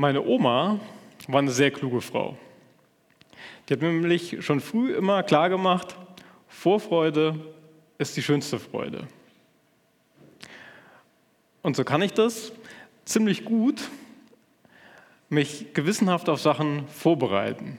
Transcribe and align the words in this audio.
Meine 0.00 0.24
Oma 0.24 0.80
war 1.28 1.40
eine 1.40 1.50
sehr 1.50 1.70
kluge 1.70 2.00
Frau. 2.00 2.34
Die 3.68 3.74
hat 3.74 3.82
mir 3.82 3.92
nämlich 3.92 4.42
schon 4.42 4.60
früh 4.60 4.94
immer 4.94 5.22
klar 5.22 5.50
gemacht, 5.50 5.94
Vorfreude 6.48 7.38
ist 7.98 8.16
die 8.16 8.22
schönste 8.22 8.58
Freude. 8.58 9.06
Und 11.60 11.76
so 11.76 11.84
kann 11.84 12.00
ich 12.00 12.14
das 12.14 12.50
ziemlich 13.04 13.44
gut, 13.44 13.90
mich 15.28 15.74
gewissenhaft 15.74 16.30
auf 16.30 16.40
Sachen 16.40 16.88
vorbereiten 16.88 17.78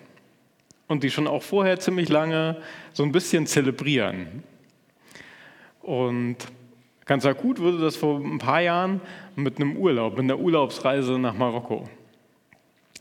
und 0.87 1.01
die 1.01 1.09
schon 1.09 1.25
auch 1.25 1.41
vorher 1.41 1.79
ziemlich 1.79 2.07
lange 2.07 2.61
so 2.93 3.01
ein 3.01 3.11
bisschen 3.11 3.47
zelebrieren. 3.47 4.43
Und 5.81 6.37
ganz 7.05 7.25
akut 7.25 7.57
wurde 7.57 7.79
das 7.79 7.95
vor 7.95 8.19
ein 8.19 8.37
paar 8.37 8.61
Jahren 8.61 9.01
mit 9.35 9.55
einem 9.55 9.75
Urlaub, 9.75 10.17
mit 10.17 10.25
einer 10.25 10.37
Urlaubsreise 10.37 11.17
nach 11.17 11.33
Marokko. 11.33 11.89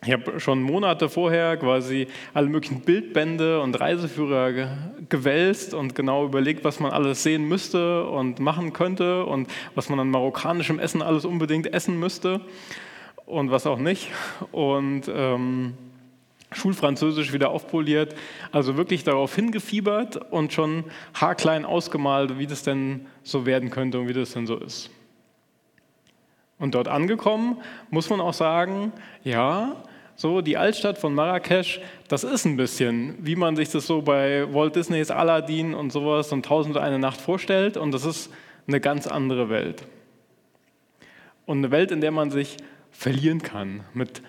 Ich 0.03 0.13
habe 0.13 0.41
schon 0.41 0.63
Monate 0.63 1.11
vorher 1.11 1.59
quasi 1.59 2.07
alle 2.33 2.49
möglichen 2.49 2.81
Bildbände 2.81 3.61
und 3.61 3.79
Reiseführer 3.79 4.79
gewälzt 5.11 5.75
und 5.75 5.95
genau 5.95 6.25
überlegt, 6.25 6.65
was 6.65 6.81
man 6.81 6.91
alles 6.91 7.23
sehen 7.23 7.47
müsste 7.47 8.07
und 8.07 8.41
machen 8.41 8.73
könnte 8.73 9.27
und 9.27 9.51
was 9.75 9.91
man 9.91 10.01
an 10.01 10.09
marokkanischem 10.09 10.79
Essen 10.79 11.03
alles 11.03 11.27
unbedingt 11.27 11.71
essen 11.75 11.99
müsste 12.01 12.41
und 13.27 13.51
was 13.51 13.67
auch 13.67 13.79
nicht. 13.79 14.09
Und 14.53 15.03
ähm, 15.15 15.75
Schulfranzösisch 16.53 17.35
wieder 17.35 17.51
aufpoliert, 17.51 18.15
also 18.53 18.79
wirklich 18.79 19.05
darauf 19.05 19.35
hingefiebert 19.35 20.33
und 20.33 20.55
schon 20.55 20.85
haarklein 21.13 21.67
ausgemalt, 21.67 22.39
wie 22.39 22.47
das 22.47 22.63
denn 22.63 23.07
so 23.23 23.45
werden 23.45 23.69
könnte 23.69 24.01
und 24.01 24.09
wie 24.09 24.15
das 24.15 24.33
denn 24.33 24.47
so 24.47 24.57
ist. 24.57 24.91
Und 26.59 26.75
dort 26.75 26.89
angekommen, 26.89 27.59
muss 27.91 28.09
man 28.09 28.21
auch 28.21 28.35
sagen, 28.35 28.93
ja, 29.25 29.77
so, 30.21 30.43
die 30.43 30.59
Altstadt 30.59 30.99
von 30.99 31.15
Marrakesch, 31.15 31.81
das 32.09 32.25
ist 32.25 32.45
ein 32.45 32.59
bisschen, 32.59 33.17
wie 33.23 33.37
man 33.37 33.57
sich 33.57 33.71
das 33.71 33.87
so 33.87 34.03
bei 34.03 34.53
Walt 34.53 34.77
Disneys 34.77 35.11
Aladdin 35.11 35.73
und 35.73 35.93
sowas 35.93 36.31
und 36.31 36.45
Tausend 36.45 36.77
eine 36.77 36.99
Nacht 36.99 37.19
vorstellt. 37.19 37.79
Und 37.79 37.93
das 37.93 38.05
ist 38.05 38.31
eine 38.69 38.81
ganz 38.81 39.07
andere 39.07 39.49
Welt. 39.49 39.83
Und 41.47 41.57
eine 41.57 41.71
Welt, 41.71 41.91
in 41.91 42.03
der 42.03 42.11
man 42.11 42.31
sich 42.31 42.59
verlieren 42.91 43.41
kann. 43.41 43.81
Mit 43.95 44.21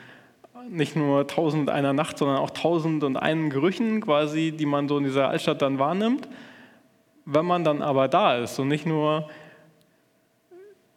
nicht 0.70 0.96
nur 0.96 1.28
Tausend 1.28 1.70
einer 1.70 1.92
Nacht, 1.92 2.18
sondern 2.18 2.38
auch 2.38 2.52
Tausend 2.52 3.04
und 3.04 3.18
einen 3.18 3.50
Gerüchen 3.50 4.00
quasi, 4.00 4.54
die 4.54 4.66
man 4.66 4.88
so 4.88 4.98
in 4.98 5.04
dieser 5.04 5.28
Altstadt 5.28 5.62
dann 5.62 5.78
wahrnimmt. 5.78 6.26
Wenn 7.26 7.46
man 7.46 7.66
dann 7.66 7.82
aber 7.82 8.08
da 8.08 8.38
ist 8.38 8.58
und 8.60 8.70
nicht 8.70 8.86
nur 8.86 9.30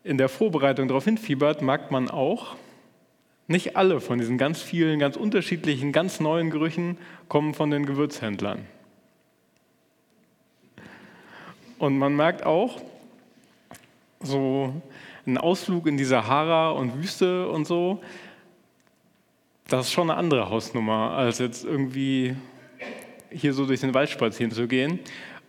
in 0.04 0.18
der 0.18 0.28
Vorbereitung 0.28 0.86
darauf 0.86 1.04
hinfiebert, 1.04 1.62
merkt 1.62 1.90
man 1.90 2.08
auch, 2.08 2.54
nicht 3.46 3.76
alle 3.76 4.00
von 4.00 4.18
diesen 4.18 4.38
ganz 4.38 4.62
vielen, 4.62 4.98
ganz 4.98 5.16
unterschiedlichen, 5.16 5.92
ganz 5.92 6.20
neuen 6.20 6.50
Gerüchen 6.50 6.96
kommen 7.28 7.54
von 7.54 7.70
den 7.70 7.86
Gewürzhändlern. 7.86 8.66
Und 11.78 11.98
man 11.98 12.16
merkt 12.16 12.46
auch, 12.46 12.80
so 14.20 14.72
ein 15.26 15.38
Ausflug 15.38 15.86
in 15.86 15.96
die 15.96 16.04
Sahara 16.04 16.70
und 16.70 17.02
Wüste 17.02 17.48
und 17.48 17.66
so, 17.66 18.00
das 19.68 19.86
ist 19.86 19.92
schon 19.92 20.10
eine 20.10 20.18
andere 20.18 20.50
Hausnummer, 20.50 21.12
als 21.12 21.38
jetzt 21.38 21.64
irgendwie 21.64 22.36
hier 23.30 23.52
so 23.52 23.66
durch 23.66 23.80
den 23.80 23.94
Wald 23.94 24.10
spazieren 24.10 24.52
zu 24.52 24.68
gehen. 24.68 25.00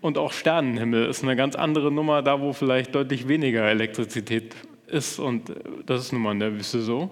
Und 0.01 0.17
auch 0.17 0.31
Sternenhimmel 0.31 1.07
ist 1.07 1.23
eine 1.23 1.35
ganz 1.35 1.55
andere 1.55 1.91
Nummer, 1.91 2.21
da 2.21 2.39
wo 2.39 2.53
vielleicht 2.53 2.95
deutlich 2.95 3.27
weniger 3.27 3.63
Elektrizität 3.63 4.55
ist. 4.87 5.19
Und 5.19 5.51
das 5.85 6.01
ist 6.01 6.13
nun 6.13 6.21
mal 6.21 6.31
in 6.31 6.39
der 6.39 6.53
Wüste 6.53 6.81
so. 6.81 7.09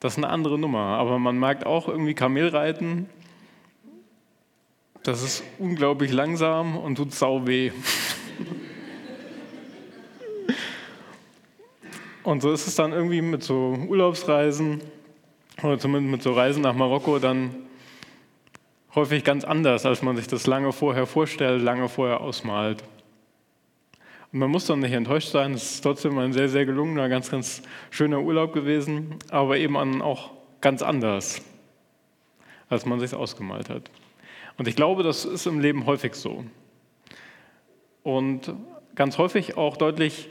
Das 0.00 0.14
ist 0.14 0.18
eine 0.18 0.28
andere 0.28 0.58
Nummer. 0.58 0.98
Aber 0.98 1.18
man 1.18 1.38
merkt 1.38 1.66
auch 1.66 1.88
irgendwie 1.88 2.14
Kamelreiten. 2.14 3.08
Das 5.02 5.22
ist 5.22 5.44
unglaublich 5.58 6.12
langsam 6.12 6.76
und 6.76 6.96
tut 6.96 7.14
sau 7.14 7.46
weh. 7.46 7.70
Und 12.26 12.42
so 12.42 12.50
ist 12.50 12.66
es 12.66 12.74
dann 12.74 12.92
irgendwie 12.92 13.22
mit 13.22 13.44
so 13.44 13.78
Urlaubsreisen 13.86 14.80
oder 15.62 15.78
zumindest 15.78 16.10
mit 16.10 16.22
so 16.24 16.32
Reisen 16.32 16.60
nach 16.60 16.74
Marokko 16.74 17.20
dann 17.20 17.54
häufig 18.96 19.22
ganz 19.22 19.44
anders, 19.44 19.86
als 19.86 20.02
man 20.02 20.16
sich 20.16 20.26
das 20.26 20.48
lange 20.48 20.72
vorher 20.72 21.06
vorstellt, 21.06 21.62
lange 21.62 21.88
vorher 21.88 22.20
ausmalt. 22.20 22.82
Und 24.32 24.40
man 24.40 24.50
muss 24.50 24.66
dann 24.66 24.80
nicht 24.80 24.92
enttäuscht 24.92 25.30
sein, 25.30 25.54
es 25.54 25.74
ist 25.74 25.80
trotzdem 25.80 26.18
ein 26.18 26.32
sehr, 26.32 26.48
sehr 26.48 26.66
gelungener, 26.66 27.08
ganz, 27.08 27.30
ganz 27.30 27.62
schöner 27.90 28.20
Urlaub 28.20 28.52
gewesen, 28.52 29.16
aber 29.30 29.56
eben 29.58 30.02
auch 30.02 30.30
ganz 30.60 30.82
anders, 30.82 31.42
als 32.68 32.86
man 32.86 33.00
sich 33.00 33.14
ausgemalt 33.14 33.70
hat. 33.70 33.90
Und 34.58 34.68
ich 34.68 34.76
glaube, 34.76 35.02
das 35.02 35.24
ist 35.24 35.46
im 35.46 35.60
Leben 35.60 35.86
häufig 35.86 36.14
so. 36.14 36.44
Und 38.02 38.52
ganz 38.94 39.18
häufig 39.18 39.56
auch 39.56 39.76
deutlich 39.76 40.28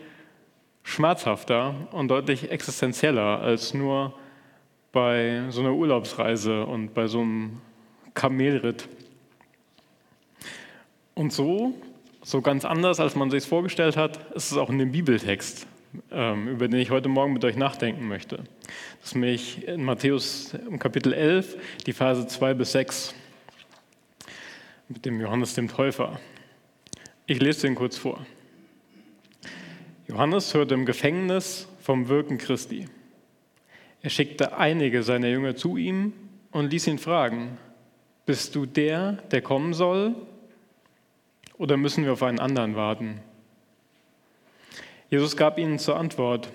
schmerzhafter 0.84 1.76
und 1.92 2.10
deutlich 2.10 2.52
existenzieller 2.52 3.42
als 3.42 3.74
nur 3.74 4.14
bei 4.92 5.44
so 5.50 5.62
einer 5.62 5.74
Urlaubsreise 5.74 6.66
und 6.66 6.94
bei 6.94 7.08
so 7.08 7.22
einem 7.22 7.62
Kamelritt. 8.14 8.88
Und 11.16 11.34
so 11.34 11.74
so 12.26 12.42
ganz 12.42 12.66
anders, 12.66 13.00
als 13.00 13.16
man 13.16 13.30
sich 13.30 13.44
es 13.44 13.46
vorgestellt 13.46 13.96
hat, 13.98 14.34
ist 14.34 14.52
es 14.52 14.58
auch 14.58 14.72
in 14.72 14.80
dem 14.80 14.92
Bibeltext, 14.92 15.68
ähm, 16.10 16.48
über 16.48 16.68
den 16.68 16.80
ich 16.80 16.90
heute 16.90 17.08
Morgen 17.08 17.34
mit 17.34 17.46
euch 17.46 17.56
nachdenken 17.56 18.08
möchte. 18.08 18.38
Das 19.00 19.10
ist 19.10 19.14
nämlich 19.16 19.68
in 19.68 19.84
Matthäus 19.84 20.56
im 20.68 20.80
Kapitel 20.80 21.14
11, 21.14 21.56
die 21.86 21.94
Verse 21.94 22.26
2 22.26 22.56
bis 22.56 22.72
6, 22.72 23.14
mit 24.90 25.06
dem 25.06 25.22
Johannes 25.22 25.54
dem 25.54 25.68
Täufer. 25.68 26.20
Ich 27.28 27.40
lese 27.40 27.68
den 27.68 27.76
kurz 27.76 27.96
vor. 27.96 28.26
Johannes 30.08 30.52
hörte 30.56 30.74
im 30.74 30.88
Gefängnis 30.88 31.68
vom 31.80 32.10
Wirken 32.10 32.40
Christi. 32.40 32.88
Er 34.02 34.10
schickte 34.10 34.58
einige 34.58 35.04
seiner 35.04 35.28
Jünger 35.28 35.56
zu 35.56 35.78
ihm 35.78 36.14
und 36.50 36.72
ließ 36.72 36.88
ihn 36.88 36.98
fragen, 36.98 37.60
bist 38.26 38.56
du 38.56 38.66
der, 38.66 39.14
der 39.30 39.44
kommen 39.44 39.76
soll, 39.76 40.16
oder 41.58 41.78
müssen 41.78 42.04
wir 42.04 42.14
auf 42.14 42.24
einen 42.24 42.40
anderen 42.40 42.76
warten? 42.76 43.20
Jesus 45.10 45.38
gab 45.38 45.58
ihnen 45.58 45.80
zur 45.80 45.98
Antwort, 45.98 46.50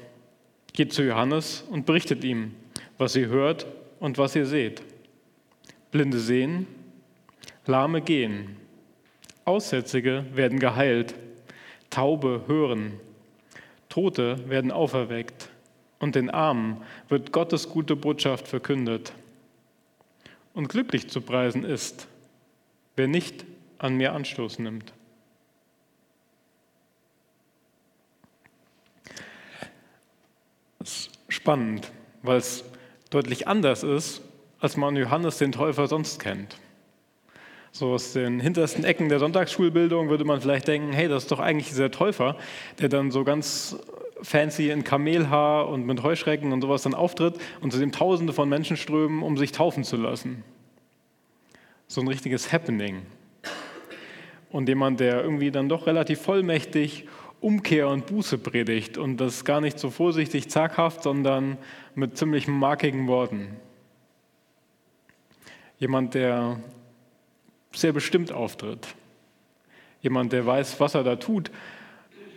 geht 0.72 0.92
zu 0.92 1.02
Johannes 1.02 1.64
und 1.70 1.86
berichtet 1.86 2.24
ihm, 2.24 2.54
was 2.98 3.16
ihr 3.16 3.28
hört 3.28 3.66
und 3.98 4.18
was 4.18 4.36
ihr 4.36 4.46
seht. 4.46 4.82
Blinde 5.90 6.18
sehen, 6.18 6.66
Lahme 7.66 8.00
gehen, 8.00 8.56
Aussätzige 9.44 10.24
werden 10.34 10.58
geheilt, 10.58 11.14
Taube 11.88 12.44
hören, 12.46 13.00
Tote 13.88 14.48
werden 14.48 14.70
auferweckt 14.70 15.50
und 15.98 16.14
den 16.14 16.30
Armen 16.30 16.82
wird 17.08 17.32
Gottes 17.32 17.68
gute 17.68 17.96
Botschaft 17.96 18.48
verkündet. 18.48 19.12
Und 20.54 20.68
glücklich 20.68 21.08
zu 21.08 21.20
preisen 21.20 21.64
ist, 21.64 22.08
wer 22.96 23.08
nicht 23.08 23.44
an 23.80 23.96
mir 23.96 24.12
Anstoß 24.12 24.58
nimmt. 24.58 24.92
Das 30.78 30.88
ist 30.88 31.10
spannend, 31.28 31.90
weil 32.22 32.36
es 32.36 32.64
deutlich 33.08 33.48
anders 33.48 33.82
ist, 33.82 34.22
als 34.60 34.76
man 34.76 34.96
Johannes 34.96 35.38
den 35.38 35.52
Täufer 35.52 35.88
sonst 35.88 36.20
kennt. 36.20 36.58
So 37.72 37.92
aus 37.92 38.12
den 38.12 38.40
hintersten 38.40 38.84
Ecken 38.84 39.08
der 39.08 39.18
Sonntagsschulbildung 39.18 40.10
würde 40.10 40.24
man 40.24 40.40
vielleicht 40.40 40.68
denken, 40.68 40.92
hey, 40.92 41.08
das 41.08 41.24
ist 41.24 41.32
doch 41.32 41.40
eigentlich 41.40 41.68
dieser 41.68 41.90
Täufer, 41.90 42.36
der 42.80 42.88
dann 42.88 43.10
so 43.10 43.24
ganz 43.24 43.76
fancy 44.22 44.70
in 44.70 44.84
Kamelhaar 44.84 45.68
und 45.68 45.86
mit 45.86 46.02
Heuschrecken 46.02 46.52
und 46.52 46.60
sowas 46.60 46.82
dann 46.82 46.94
auftritt 46.94 47.40
und 47.62 47.72
zu 47.72 47.78
dem 47.78 47.92
Tausende 47.92 48.34
von 48.34 48.48
Menschen 48.48 48.76
strömen, 48.76 49.22
um 49.22 49.38
sich 49.38 49.52
taufen 49.52 49.84
zu 49.84 49.96
lassen. 49.96 50.44
So 51.86 52.02
ein 52.02 52.08
richtiges 52.08 52.52
Happening 52.52 53.06
und 54.50 54.68
jemand, 54.68 55.00
der 55.00 55.22
irgendwie 55.22 55.50
dann 55.50 55.68
doch 55.68 55.86
relativ 55.86 56.20
vollmächtig 56.20 57.06
Umkehr 57.40 57.88
und 57.88 58.06
Buße 58.06 58.38
predigt 58.38 58.98
und 58.98 59.16
das 59.16 59.44
gar 59.44 59.60
nicht 59.60 59.78
so 59.78 59.90
vorsichtig, 59.90 60.50
zaghaft, 60.50 61.02
sondern 61.02 61.56
mit 61.94 62.16
ziemlich 62.18 62.48
markigen 62.48 63.06
Worten. 63.08 63.56
Jemand, 65.78 66.14
der 66.14 66.60
sehr 67.72 67.92
bestimmt 67.92 68.32
auftritt. 68.32 68.88
Jemand, 70.02 70.32
der 70.32 70.44
weiß, 70.44 70.80
was 70.80 70.94
er 70.94 71.04
da 71.04 71.16
tut 71.16 71.50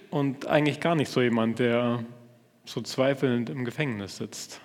und 0.09 0.47
eigentlich 0.47 0.79
gar 0.79 0.95
nicht 0.95 1.09
so 1.09 1.21
jemand, 1.21 1.59
der 1.59 2.03
so 2.65 2.81
zweifelnd 2.81 3.49
im 3.49 3.65
Gefängnis 3.65 4.17
sitzt 4.17 4.61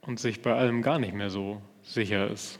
und 0.00 0.18
sich 0.18 0.42
bei 0.42 0.54
allem 0.54 0.82
gar 0.82 0.98
nicht 0.98 1.14
mehr 1.14 1.30
so 1.30 1.60
sicher 1.82 2.28
ist. 2.28 2.58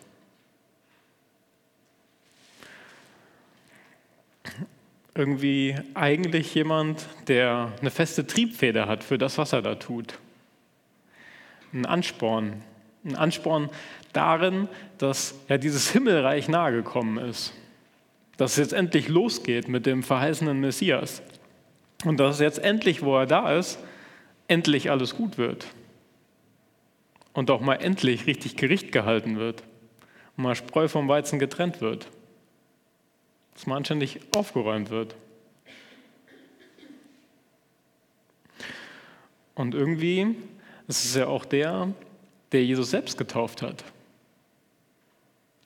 Irgendwie 5.15 5.77
eigentlich 5.95 6.55
jemand, 6.55 7.07
der 7.29 7.73
eine 7.81 7.91
feste 7.91 8.27
Triebfeder 8.27 8.87
hat 8.87 9.03
für 9.03 9.19
das, 9.19 9.39
was 9.39 9.53
er 9.53 9.63
da 9.63 9.75
tut. 9.75 10.19
Ein 11.73 11.87
Ansporn, 11.87 12.63
Ein 13.05 13.17
Ansporn 13.17 13.71
darin, 14.13 14.69
dass 14.99 15.35
ja 15.49 15.59
dieses 15.59 15.91
Himmelreich 15.91 16.49
nahegekommen 16.49 17.25
ist. 17.25 17.53
Dass 18.37 18.53
es 18.53 18.59
jetzt 18.59 18.73
endlich 18.73 19.09
losgeht 19.09 19.69
mit 19.69 19.87
dem 19.87 20.03
verheißenen 20.03 20.61
Messias. 20.61 21.23
Und 22.05 22.19
dass 22.19 22.41
jetzt 22.41 22.59
endlich, 22.59 23.03
wo 23.03 23.17
er 23.17 23.27
da 23.27 23.57
ist, 23.59 23.79
endlich 24.49 24.91
alles 24.91 25.15
gut 25.15 25.39
wird. 25.39 25.67
Und 27.33 27.51
auch 27.51 27.61
mal 27.61 27.77
endlich 27.77 28.27
richtig 28.27 28.57
Gericht 28.57 28.93
gehalten 28.93 29.39
wird. 29.39 29.63
Und 30.37 30.45
mal 30.45 30.55
Spreu 30.55 30.89
vom 30.89 31.09
Weizen 31.09 31.39
getrennt 31.39 31.81
wird. 31.81 32.09
Dass 33.61 33.67
mal 33.67 33.77
anständig 33.77 34.21
aufgeräumt 34.35 34.89
wird. 34.89 35.15
Und 39.55 39.75
irgendwie 39.75 40.35
ist 40.89 41.05
es 41.05 41.15
ja 41.15 41.27
auch 41.27 41.45
der, 41.45 41.93
der 42.53 42.65
Jesus 42.65 42.89
selbst 42.89 43.19
getauft 43.19 43.61
hat. 43.61 43.85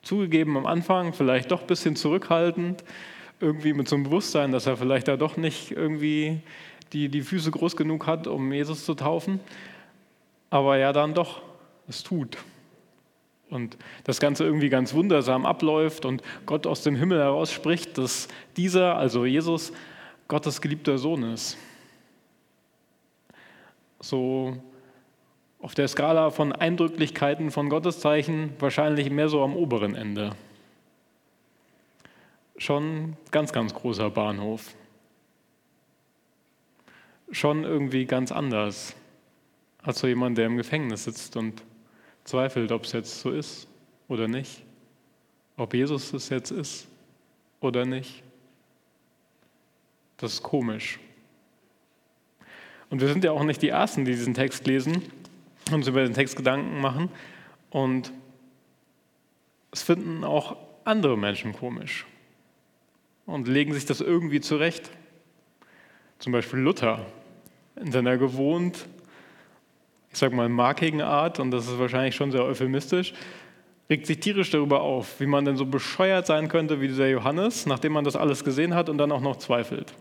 Zugegeben 0.02 0.56
am 0.56 0.67
Anfang, 0.67 1.12
vielleicht 1.12 1.52
doch 1.52 1.61
ein 1.61 1.67
bisschen 1.69 1.94
zurückhaltend, 1.94 2.82
irgendwie 3.38 3.73
mit 3.73 3.88
so 3.88 3.94
einem 3.94 4.06
Bewusstsein, 4.06 4.50
dass 4.50 4.67
er 4.67 4.76
vielleicht 4.76 5.06
da 5.06 5.17
doch 5.17 5.37
nicht 5.37 5.70
irgendwie 5.70 6.40
die, 6.93 7.08
die 7.08 7.23
Füße 7.23 7.52
groß 7.52 7.76
genug 7.76 8.08
hat, 8.08 8.26
um 8.26 8.52
Jesus 8.52 8.85
zu 8.85 8.97
taufen. 8.97 9.38
Aber 10.50 10.79
ja, 10.79 10.93
dann 10.93 11.14
doch, 11.14 11.43
es 11.87 12.02
tut. 12.02 12.38
Und 13.55 13.79
das 14.05 14.21
Ganze 14.21 14.45
irgendwie 14.45 14.69
ganz 14.69 14.95
wundersam 14.95 15.47
abläuft 15.47 16.05
und 16.05 16.23
Gott 16.45 16.67
aus 16.67 16.83
dem 16.83 16.97
Himmel 16.97 17.21
heraus 17.21 17.53
spricht, 17.53 17.97
dass 17.99 18.29
dieser, 18.56 18.97
also 18.97 19.25
Jesus, 19.25 19.73
Gottes 20.29 20.61
geliebter 20.61 20.99
Sohn 20.99 21.23
ist. 21.23 21.56
So 24.01 24.56
auf 25.61 25.75
der 25.75 25.89
Skala 25.89 26.31
von 26.31 26.53
Eindrücklichkeiten 26.53 27.51
von 27.51 27.71
Gotteszeichen 27.71 28.53
wahrscheinlich 28.59 29.11
mehr 29.11 29.29
so 29.29 29.43
am 29.43 29.57
oberen 29.57 29.95
Ende. 29.95 30.31
Schon 32.59 33.17
ganz, 33.31 33.53
ganz 33.53 33.73
großer 33.73 34.11
Bahnhof. 34.11 34.75
Schon 37.31 37.65
irgendwie 37.65 38.05
ganz 38.05 38.31
anders 38.31 38.95
als 39.83 39.99
so 39.99 40.07
jemand, 40.07 40.39
der 40.39 40.47
im 40.47 40.57
Gefängnis 40.57 41.05
sitzt 41.05 41.37
und 41.37 41.62
zweifelt, 42.25 42.73
ob 42.73 42.85
es 42.85 42.93
jetzt 42.93 43.21
so 43.21 43.31
ist 43.31 43.69
oder 44.09 44.29
nicht. 44.29 44.62
Ob 45.56 45.75
Jesus 45.75 46.12
es 46.12 46.29
jetzt 46.29 46.50
ist 46.50 46.88
oder 47.61 47.85
nicht. 47.85 48.23
Das 50.17 50.35
ist 50.35 50.43
komisch. 50.43 50.99
Und 52.91 53.00
wir 53.00 53.09
sind 53.09 53.25
ja 53.25 53.32
auch 53.32 53.44
nicht 53.44 53.62
die 53.62 53.69
Ersten, 53.69 54.05
die 54.05 54.12
diesen 54.12 54.35
Text 54.35 54.67
lesen 54.67 55.03
uns 55.73 55.87
über 55.87 56.03
den 56.03 56.15
Text 56.15 56.37
Gedanken 56.37 56.81
machen. 56.81 57.11
Und 57.71 58.12
es 59.71 59.82
finden 59.82 60.25
auch 60.25 60.56
andere 60.85 61.17
Menschen 61.17 61.53
komisch 61.53 62.06
und 63.26 63.49
legen 63.49 63.73
sich 63.73 63.87
das 63.87 64.00
irgendwie 64.00 64.41
zurecht. 64.41 64.91
Zum 66.19 66.32
Beispiel 66.32 66.61
Luther 66.61 67.06
in 67.76 67.91
seiner 67.91 68.17
gewohnt, 68.17 68.87
ich 70.14 70.19
sag 70.19 70.32
mal, 70.32 70.49
markigen 70.49 71.02
Art, 71.02 71.38
und 71.40 71.50
das 71.50 71.66
ist 71.66 71.78
wahrscheinlich 71.78 72.14
schon 72.14 72.32
sehr 72.32 72.44
euphemistisch, 72.44 73.12
regt 73.90 74.06
sich 74.06 74.20
tierisch 74.20 74.50
darüber 74.50 74.81
auf, 74.81 75.20
wie 75.20 75.26
man 75.26 75.44
denn 75.44 75.56
so 75.56 75.66
bescheuert 75.66 76.26
sein 76.26 76.49
könnte 76.49 76.81
wie 76.81 76.88
dieser 76.88 77.08
Johannes, 77.08 77.66
nachdem 77.66 77.93
man 77.93 78.05
das 78.05 78.16
alles 78.16 78.44
gesehen 78.44 78.75
hat 78.75 78.88
und 78.88 78.96
dann 78.96 79.12
auch 79.12 79.20
noch 79.20 79.37
zweifelt. 79.37 79.93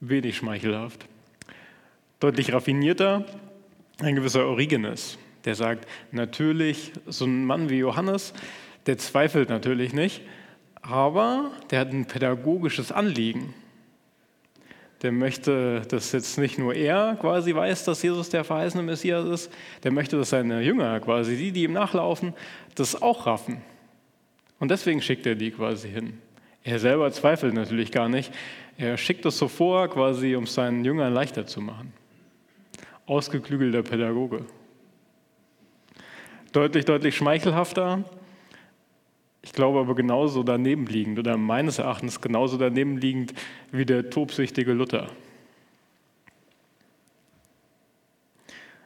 wenig 0.00 0.36
schmeichelhaft. 0.36 1.06
Deutlich 2.20 2.52
raffinierter 2.52 3.24
ein 4.00 4.14
gewisser 4.14 4.46
Origenes, 4.46 5.18
der 5.44 5.54
sagt, 5.54 5.86
natürlich, 6.12 6.92
so 7.06 7.24
ein 7.24 7.44
Mann 7.44 7.70
wie 7.70 7.78
Johannes, 7.78 8.34
der 8.86 8.98
zweifelt 8.98 9.48
natürlich 9.48 9.92
nicht, 9.92 10.22
aber 10.82 11.50
der 11.70 11.80
hat 11.80 11.92
ein 11.92 12.06
pädagogisches 12.06 12.92
Anliegen. 12.92 13.54
Der 15.02 15.12
möchte, 15.12 15.82
dass 15.88 16.12
jetzt 16.12 16.38
nicht 16.38 16.58
nur 16.58 16.74
er 16.74 17.16
quasi 17.20 17.54
weiß, 17.54 17.84
dass 17.84 18.02
Jesus 18.02 18.30
der 18.30 18.44
verheißene 18.44 18.82
Messias 18.82 19.26
ist, 19.26 19.52
der 19.82 19.92
möchte, 19.92 20.16
dass 20.16 20.30
seine 20.30 20.62
Jünger 20.62 20.98
quasi, 21.00 21.36
die, 21.36 21.52
die 21.52 21.64
ihm 21.64 21.72
nachlaufen, 21.72 22.32
das 22.74 23.00
auch 23.00 23.26
raffen. 23.26 23.60
Und 24.58 24.70
deswegen 24.70 25.02
schickt 25.02 25.26
er 25.26 25.34
die 25.34 25.50
quasi 25.50 25.90
hin. 25.90 26.18
Er 26.64 26.78
selber 26.78 27.12
zweifelt 27.12 27.54
natürlich 27.54 27.92
gar 27.92 28.08
nicht. 28.08 28.32
Er 28.78 28.96
schickt 28.96 29.24
es 29.26 29.38
so 29.38 29.48
vor, 29.48 29.88
quasi, 29.88 30.34
um 30.34 30.44
es 30.44 30.54
seinen 30.54 30.84
Jüngern 30.84 31.12
leichter 31.12 31.46
zu 31.46 31.60
machen. 31.60 31.92
Ausgeklügelter 33.06 33.82
Pädagoge. 33.82 34.44
Deutlich, 36.52 36.84
deutlich 36.84 37.16
schmeichelhafter. 37.16 38.02
Ich 39.46 39.52
glaube 39.52 39.80
aber 39.80 39.94
genauso 39.94 40.42
daneben 40.42 40.86
liegend 40.86 41.18
oder 41.18 41.38
meines 41.38 41.78
Erachtens 41.78 42.20
genauso 42.20 42.58
daneben 42.58 42.98
liegend 42.98 43.32
wie 43.72 43.86
der 43.86 44.10
tobsüchtige 44.10 44.74
Luther. 44.74 45.08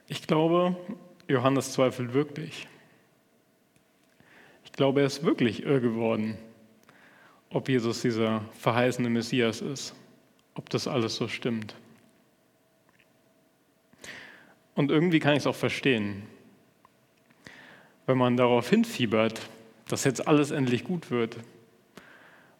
Ich 0.07 0.29
glaube, 0.29 0.77
Johannes 1.27 1.73
zweifelt 1.73 2.15
wirklich. 2.15 2.69
Ich 4.65 4.71
glaube, 4.71 5.01
er 5.01 5.07
ist 5.07 5.25
wirklich 5.25 5.65
irr 5.65 5.81
geworden 5.81 6.39
ob 7.51 7.69
Jesus 7.69 8.03
dieser 8.03 8.45
verheißene 8.53 9.11
Messias 9.11 9.61
ist, 9.61 9.95
ob 10.55 10.71
das 10.71 10.87
alles 10.87 11.17
so 11.17 11.29
stimmt. 11.29 11.75
Und 14.75 14.91
irgendwie 14.91 15.19
kann 15.19 15.33
ich 15.33 15.41
es 15.41 15.47
auch 15.47 15.57
verstehen, 15.57 16.23
wenn 18.07 18.17
man 18.17 18.37
darauf 18.37 18.71
hinfiebert, 18.71 19.49
dass 19.93 20.05
jetzt 20.05 20.27
alles 20.27 20.51
endlich 20.51 20.85
gut 20.85 21.11
wird. 21.11 21.37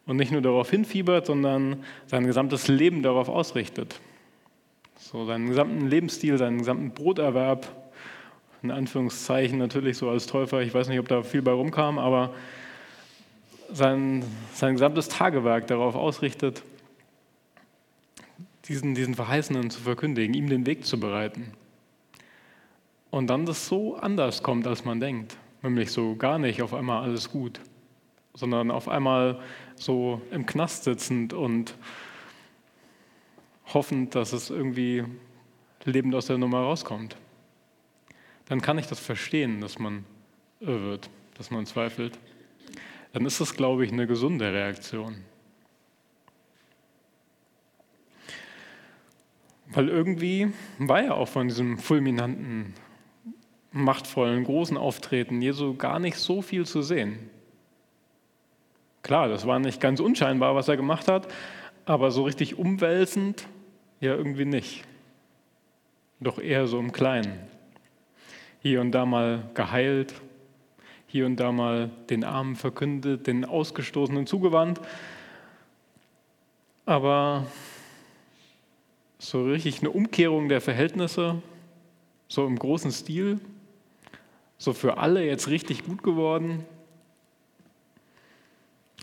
Und 0.05 0.17
nicht 0.17 0.31
nur 0.31 0.41
darauf 0.41 0.69
hinfiebert, 0.69 1.25
sondern 1.25 1.83
sein 2.07 2.25
gesamtes 2.25 2.67
Leben 2.67 3.03
darauf 3.03 3.29
ausrichtet. 3.29 3.99
So 4.97 5.25
seinen 5.25 5.47
gesamten 5.47 5.87
Lebensstil, 5.87 6.37
seinen 6.37 6.59
gesamten 6.59 6.91
Broterwerb, 6.91 7.67
in 8.61 8.71
Anführungszeichen 8.71 9.57
natürlich 9.57 9.97
so 9.97 10.09
als 10.09 10.27
Täufer, 10.27 10.61
ich 10.61 10.73
weiß 10.73 10.87
nicht, 10.87 10.99
ob 10.99 11.07
da 11.07 11.23
viel 11.23 11.41
bei 11.41 11.51
rumkam, 11.51 11.97
aber 11.97 12.33
sein, 13.71 14.23
sein 14.53 14.73
gesamtes 14.73 15.07
Tagewerk 15.07 15.67
darauf 15.67 15.95
ausrichtet, 15.95 16.61
diesen, 18.65 18.93
diesen 18.93 19.15
Verheißenen 19.15 19.69
zu 19.69 19.81
verkündigen, 19.81 20.33
ihm 20.33 20.49
den 20.49 20.65
Weg 20.65 20.85
zu 20.85 20.99
bereiten. 20.99 21.53
Und 23.09 23.27
dann 23.27 23.45
das 23.45 23.67
so 23.67 23.95
anders 23.95 24.43
kommt, 24.43 24.67
als 24.67 24.85
man 24.85 24.99
denkt. 24.99 25.35
Nämlich 25.61 25.91
so 25.91 26.15
gar 26.15 26.39
nicht 26.39 26.61
auf 26.61 26.73
einmal 26.73 27.03
alles 27.03 27.29
gut, 27.29 27.59
sondern 28.33 28.71
auf 28.71 28.87
einmal 28.87 29.39
so 29.75 30.21
im 30.31 30.45
Knast 30.45 30.85
sitzend 30.85 31.33
und 31.33 31.75
hoffend, 33.73 34.15
dass 34.15 34.33
es 34.33 34.49
irgendwie 34.49 35.05
lebend 35.85 36.15
aus 36.15 36.27
der 36.27 36.37
Nummer 36.37 36.59
rauskommt. 36.59 37.15
Dann 38.45 38.61
kann 38.61 38.77
ich 38.77 38.87
das 38.87 38.99
verstehen, 38.99 39.61
dass 39.61 39.79
man 39.79 40.05
irr 40.59 40.81
wird, 40.81 41.09
dass 41.37 41.51
man 41.51 41.65
zweifelt 41.65 42.17
dann 43.13 43.25
ist 43.25 43.41
das, 43.41 43.55
glaube 43.55 43.85
ich, 43.85 43.91
eine 43.91 44.07
gesunde 44.07 44.51
Reaktion. 44.51 45.15
Weil 49.67 49.89
irgendwie 49.89 50.51
war 50.79 51.03
ja 51.03 51.13
auch 51.13 51.27
von 51.27 51.47
diesem 51.47 51.77
fulminanten, 51.77 52.73
machtvollen, 53.71 54.43
großen 54.43 54.77
Auftreten 54.77 55.41
Jesu 55.41 55.75
gar 55.75 55.99
nicht 55.99 56.17
so 56.17 56.41
viel 56.41 56.65
zu 56.65 56.81
sehen. 56.81 57.29
Klar, 59.03 59.29
das 59.29 59.47
war 59.47 59.59
nicht 59.59 59.81
ganz 59.81 59.99
unscheinbar, 59.99 60.55
was 60.55 60.67
er 60.67 60.77
gemacht 60.77 61.07
hat, 61.07 61.27
aber 61.85 62.11
so 62.11 62.23
richtig 62.23 62.57
umwälzend 62.57 63.47
ja 63.99 64.15
irgendwie 64.15 64.45
nicht. 64.45 64.83
Doch 66.19 66.37
eher 66.37 66.67
so 66.67 66.77
im 66.79 66.91
Kleinen. 66.91 67.39
Hier 68.61 68.81
und 68.81 68.91
da 68.91 69.05
mal 69.05 69.49
geheilt, 69.55 70.13
hier 71.07 71.25
und 71.25 71.37
da 71.37 71.51
mal 71.51 71.89
den 72.09 72.23
Armen 72.23 72.55
verkündet, 72.55 73.25
den 73.25 73.43
Ausgestoßenen 73.43 74.27
zugewandt. 74.27 74.79
Aber 76.85 77.47
so 79.17 79.43
richtig 79.45 79.79
eine 79.79 79.89
Umkehrung 79.89 80.47
der 80.47 80.61
Verhältnisse, 80.61 81.41
so 82.27 82.45
im 82.45 82.57
großen 82.57 82.91
Stil, 82.91 83.39
so 84.61 84.73
für 84.73 84.97
alle 84.99 85.25
jetzt 85.25 85.47
richtig 85.47 85.85
gut 85.85 86.03
geworden, 86.03 86.63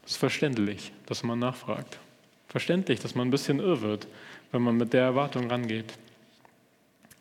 ist 0.07 0.17
verständlich, 0.17 0.93
dass 1.07 1.25
man 1.25 1.41
nachfragt. 1.41 1.99
Verständlich, 2.47 3.01
dass 3.01 3.17
man 3.17 3.27
ein 3.27 3.33
bisschen 3.33 3.59
irr 3.59 3.81
wird, 3.81 4.07
wenn 4.53 4.63
man 4.63 4.77
mit 4.77 4.93
der 4.93 5.03
Erwartung 5.03 5.51
rangeht. 5.51 5.95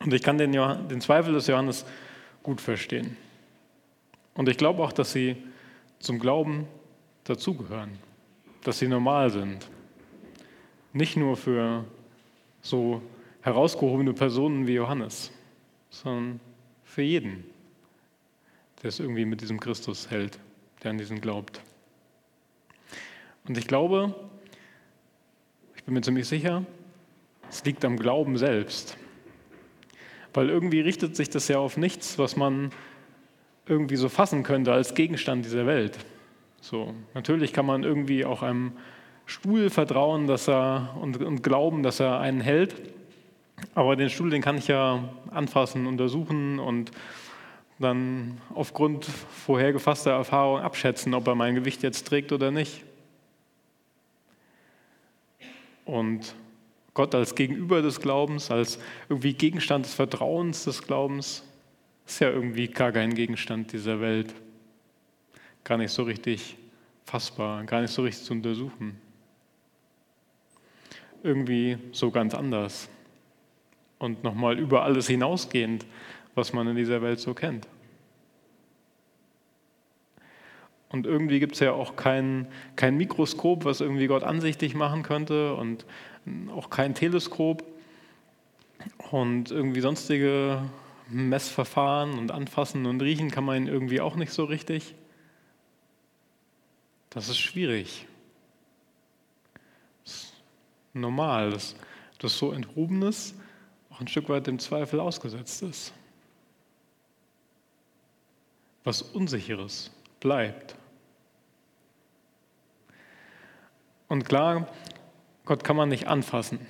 Und 0.02 0.14
ich 0.14 0.22
kann 0.22 0.38
den, 0.38 0.52
den 0.52 1.02
Zweifel 1.02 1.34
des 1.34 1.48
Johannes 1.48 1.84
gut 2.44 2.62
verstehen. 2.62 3.18
Und 4.36 4.48
ich 4.50 4.58
glaube 4.58 4.84
auch, 4.84 4.92
dass 4.92 5.14
sie 5.14 5.36
zum 5.98 6.20
Glauben 6.20 6.68
dazugehören, 7.24 7.98
dass 8.64 8.78
sie 8.78 8.88
normal 8.88 9.32
sind. 9.32 9.68
Nicht 10.94 11.18
nur 11.18 11.38
für 11.38 11.86
so 12.62 13.02
herausgehobene 13.42 14.14
Personen 14.14 14.68
wie 14.68 14.74
Johannes, 14.74 15.32
sondern 15.90 16.40
für 16.84 17.02
jeden, 17.02 17.57
der 18.82 18.90
es 18.90 19.00
irgendwie 19.00 19.26
mit 19.26 19.42
diesem 19.42 19.60
Christus 19.60 20.10
hält, 20.10 20.40
der 20.84 20.92
an 20.92 20.98
diesen 20.98 21.22
glaubt. 21.22 21.62
Und 23.48 23.58
ich 23.58 23.68
glaube, 23.68 24.14
ich 25.76 25.84
bin 25.84 25.94
mir 25.94 26.02
ziemlich 26.02 26.28
sicher, 26.28 26.66
es 27.50 27.64
liegt 27.64 27.86
am 27.86 27.98
Glauben 27.98 28.38
selbst. 28.38 28.98
Weil 30.34 30.50
irgendwie 30.50 30.82
richtet 30.82 31.16
sich 31.16 31.30
das 31.30 31.48
ja 31.48 31.58
auf 31.60 31.78
nichts, 31.78 32.20
was 32.20 32.36
man 32.36 32.72
irgendwie 33.66 33.96
so 33.96 34.10
fassen 34.10 34.44
könnte 34.44 34.74
als 34.74 34.94
Gegenstand 34.94 35.46
dieser 35.46 35.66
Welt. 35.66 35.98
So, 36.62 36.94
natürlich 37.14 37.54
kann 37.54 37.66
man 37.66 37.84
irgendwie 37.84 38.26
auch 38.26 38.44
einem 38.44 38.74
Stuhl 39.26 39.70
vertrauen, 39.70 40.28
dass 40.28 40.48
er 40.48 40.96
und, 41.02 41.22
und 41.24 41.44
glauben, 41.44 41.84
dass 41.84 42.00
er 42.00 42.20
einen 42.20 42.42
hält. 42.42 42.76
Aber 43.74 43.96
den 43.96 44.10
Stuhl, 44.10 44.30
den 44.30 44.42
kann 44.42 44.58
ich 44.58 44.68
ja 44.68 45.10
anfassen, 45.32 45.88
untersuchen 45.88 46.60
und 46.60 46.92
dann 47.80 48.42
aufgrund 48.54 49.06
vorhergefasster 49.06 50.12
Erfahrung 50.12 50.60
abschätzen, 50.60 51.14
ob 51.14 51.28
er 51.28 51.36
mein 51.36 51.56
Gewicht 51.56 51.84
jetzt 51.84 52.08
trägt 52.08 52.32
oder 52.32 52.52
nicht. 52.52 52.84
Und 55.86 56.36
Gott 56.94 57.14
als 57.14 57.36
Gegenüber 57.36 57.82
des 57.82 58.02
Glaubens, 58.02 58.50
als 58.50 58.80
irgendwie 59.08 59.34
Gegenstand 59.34 59.86
des 59.86 59.94
Vertrauens 59.94 60.64
des 60.64 60.82
Glaubens, 60.82 61.44
ist 62.08 62.20
ja 62.20 62.30
irgendwie 62.30 62.68
gar 62.68 62.92
kein 62.92 63.14
Gegenstand 63.14 63.72
dieser 63.72 64.02
Welt. 64.02 64.34
Gar 65.64 65.78
nicht 65.78 65.92
so 65.92 66.04
richtig 66.04 66.58
fassbar, 67.06 67.64
gar 67.66 67.82
nicht 67.82 67.94
so 67.94 68.02
richtig 68.02 68.26
zu 68.26 68.34
untersuchen. 68.34 69.00
Irgendwie 71.22 71.78
so 71.92 72.10
ganz 72.10 72.34
anders. 72.34 72.90
Und 74.00 74.24
nochmal 74.24 74.58
über 74.58 74.84
alles 74.84 75.08
hinausgehend, 75.08 75.86
was 76.38 76.54
man 76.54 76.68
in 76.68 76.76
dieser 76.76 77.02
Welt 77.02 77.20
so 77.20 77.34
kennt. 77.34 77.68
Und 80.90 81.06
irgendwie 81.06 81.40
gibt 81.40 81.56
es 81.56 81.60
ja 81.60 81.74
auch 81.74 81.96
kein, 81.98 82.48
kein 82.76 82.96
Mikroskop, 82.96 83.66
was 83.66 83.82
irgendwie 83.82 84.08
Gott 84.08 84.24
ansichtig 84.24 84.74
machen 84.74 85.04
könnte 85.04 85.54
und 85.56 85.86
auch 86.56 86.70
kein 86.70 86.96
Teleskop 86.96 87.64
und 89.12 89.52
irgendwie 89.52 89.82
sonstige 89.82 90.62
Messverfahren 91.10 92.18
und 92.18 92.32
Anfassen 92.32 92.86
und 92.86 93.02
Riechen 93.02 93.32
kann 93.32 93.44
man 93.44 93.68
irgendwie 93.68 94.00
auch 94.00 94.16
nicht 94.16 94.32
so 94.32 94.46
richtig. 94.46 94.96
Das 97.10 97.30
ist 97.30 97.38
schwierig. 97.38 98.06
Das 100.04 100.14
ist 100.14 100.34
normal, 100.94 101.52
dass 101.52 101.76
das 102.20 102.38
so 102.38 102.52
Enthobenes 102.52 103.36
auch 103.90 104.00
ein 104.00 104.08
Stück 104.08 104.30
weit 104.30 104.48
dem 104.48 104.60
Zweifel 104.60 105.00
ausgesetzt 105.00 105.64
ist. 105.64 105.94
Was 108.88 109.02
Unsicheres 109.02 109.92
bleibt. 110.22 110.74
Und 114.08 114.24
klar, 114.24 114.70
Gott 115.44 115.66
kann 115.66 115.76
man 115.76 115.90
nicht 115.90 116.08
anfassen, 116.08 116.66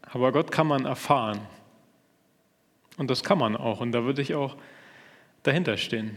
aber 0.00 0.32
Gott 0.32 0.50
kann 0.50 0.66
man 0.66 0.86
erfahren. 0.86 1.40
Und 2.96 3.10
das 3.10 3.22
kann 3.22 3.36
man 3.36 3.54
auch 3.54 3.82
und 3.82 3.92
da 3.92 4.04
würde 4.04 4.22
ich 4.22 4.34
auch 4.34 4.56
dahinter 5.42 5.76
stehen. 5.76 6.16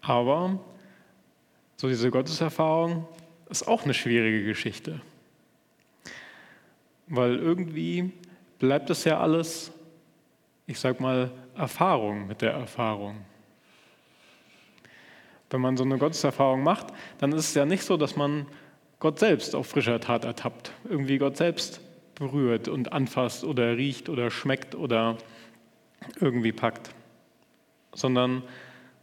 Aber 0.00 0.58
so 1.76 1.86
diese 1.86 2.10
Gotteserfahrung 2.10 3.06
ist 3.48 3.68
auch 3.68 3.84
eine 3.84 3.94
schwierige 3.94 4.44
Geschichte. 4.44 5.00
Weil 7.06 7.36
irgendwie 7.36 8.10
bleibt 8.58 8.90
es 8.90 9.04
ja 9.04 9.20
alles, 9.20 9.70
ich 10.66 10.80
sag 10.80 10.98
mal, 10.98 11.30
Erfahrung 11.56 12.26
mit 12.26 12.42
der 12.42 12.52
Erfahrung. 12.52 13.24
Wenn 15.50 15.60
man 15.60 15.76
so 15.76 15.84
eine 15.84 15.98
Gotteserfahrung 15.98 16.62
macht, 16.62 16.86
dann 17.18 17.32
ist 17.32 17.48
es 17.48 17.54
ja 17.54 17.66
nicht 17.66 17.84
so, 17.84 17.96
dass 17.96 18.16
man 18.16 18.46
Gott 19.00 19.18
selbst 19.18 19.54
auf 19.54 19.66
frischer 19.66 20.00
Tat 20.00 20.24
ertappt, 20.24 20.72
irgendwie 20.88 21.18
Gott 21.18 21.36
selbst 21.36 21.80
berührt 22.14 22.68
und 22.68 22.92
anfasst 22.92 23.44
oder 23.44 23.76
riecht 23.76 24.08
oder 24.08 24.30
schmeckt 24.30 24.74
oder 24.74 25.18
irgendwie 26.20 26.52
packt, 26.52 26.94
sondern 27.92 28.42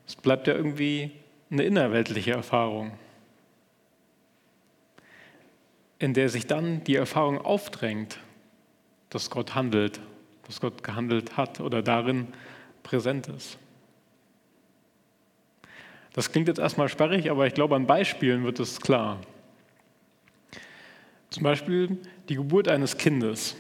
es 0.08 0.16
bleibt 0.16 0.48
ja 0.48 0.56
irgendwie 0.56 1.12
eine 1.52 1.64
innerweltliche 1.64 2.32
Erfahrung, 2.32 2.92
in 6.00 6.14
der 6.14 6.30
sich 6.30 6.48
dann 6.48 6.84
die 6.86 6.96
Erfahrung 6.96 7.40
aufdrängt, 7.40 8.20
dass 9.10 9.30
Gott 9.30 9.56
handelt, 9.56 10.00
dass 10.50 10.60
Gott 10.60 10.84
gehandelt 10.84 11.38
hat 11.38 11.60
oder 11.60 11.84
darin 11.84 12.28
präsent 12.82 13.28
ist. 13.28 13.60
Das 16.14 16.32
klingt 16.32 16.48
jetzt 16.48 16.60
erstmal 16.60 16.90
sperrig, 16.90 17.30
aber 17.30 17.46
ich 17.46 17.54
glaube, 17.54 17.76
an 17.76 17.86
Beispielen 17.86 18.44
wird 18.44 18.60
es 18.60 18.82
klar. 18.82 19.22
Zum 21.30 21.44
Beispiel 21.44 22.00
die 22.30 22.36
Geburt 22.36 22.68
eines 22.68 22.98
Kindes. 22.98 23.56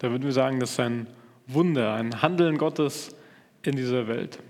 Da 0.00 0.10
würden 0.10 0.24
wir 0.24 0.32
sagen, 0.32 0.58
das 0.58 0.72
ist 0.72 0.80
ein 0.80 1.06
Wunder, 1.46 1.94
ein 1.94 2.20
Handeln 2.20 2.58
Gottes 2.58 3.14
in 3.62 3.76
dieser 3.76 4.08
Welt. 4.08 4.40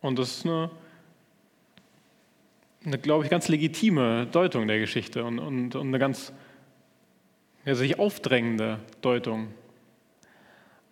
Und 0.00 0.16
das 0.16 0.36
ist 0.36 0.46
eine, 0.46 0.70
eine 2.84 2.98
glaube 2.98 3.24
ich, 3.24 3.30
ganz 3.30 3.48
legitime 3.48 4.28
Deutung 4.30 4.68
der 4.68 4.78
Geschichte 4.78 5.24
und, 5.24 5.40
und, 5.40 5.74
und 5.74 5.88
eine 5.88 5.98
ganz 5.98 6.32
ja, 7.64 7.74
sich 7.74 7.98
aufdrängende 7.98 8.78
Deutung. 9.02 9.48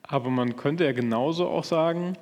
Aber 0.09 0.31
man 0.31 0.57
könnte 0.57 0.85
ja 0.85 0.93
genauso 0.93 1.47
auch 1.49 1.65
sagen, 1.65 2.17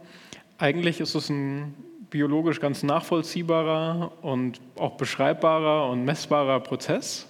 eigentlich 0.59 1.01
ist 1.01 1.15
es 1.15 1.31
ein 1.31 1.75
biologisch 2.11 2.61
ganz 2.61 2.83
nachvollziehbarer 2.83 4.13
und 4.23 4.61
auch 4.77 4.97
beschreibbarer 4.97 5.89
und 5.91 6.05
messbarer 6.05 6.61
Prozess, 6.61 7.29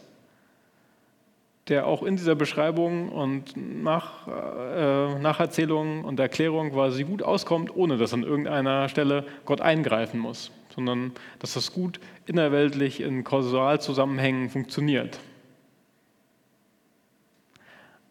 der 1.69 1.87
auch 1.87 2.03
in 2.03 2.17
dieser 2.17 2.35
Beschreibung 2.35 3.11
und 3.11 3.55
nach, 3.57 4.27
äh, 4.29 5.19
Nacherzählung 5.19 6.05
und 6.05 6.21
Erklärung 6.21 6.71
quasi 6.71 7.05
gut 7.05 7.23
auskommt, 7.23 7.75
ohne 7.75 7.99
dass 7.99 8.15
an 8.15 8.23
irgendeiner 8.23 8.89
Stelle 8.89 9.27
Gott 9.45 9.61
eingreifen 9.61 10.21
muss, 10.21 10.51
sondern 10.75 11.13
dass 11.39 11.55
das 11.55 11.73
gut 11.73 12.01
innerweltlich 12.27 13.01
in 13.01 13.25
Kausalzusammenhängen 13.25 14.49
funktioniert. 14.49 15.19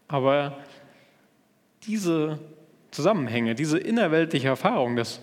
Aber 0.08 0.58
diese 1.88 2.40
Zusammenhänge, 2.92 3.56
diese 3.56 3.78
innerweltliche 3.78 4.48
Erfahrung, 4.48 4.96
dass 4.96 5.20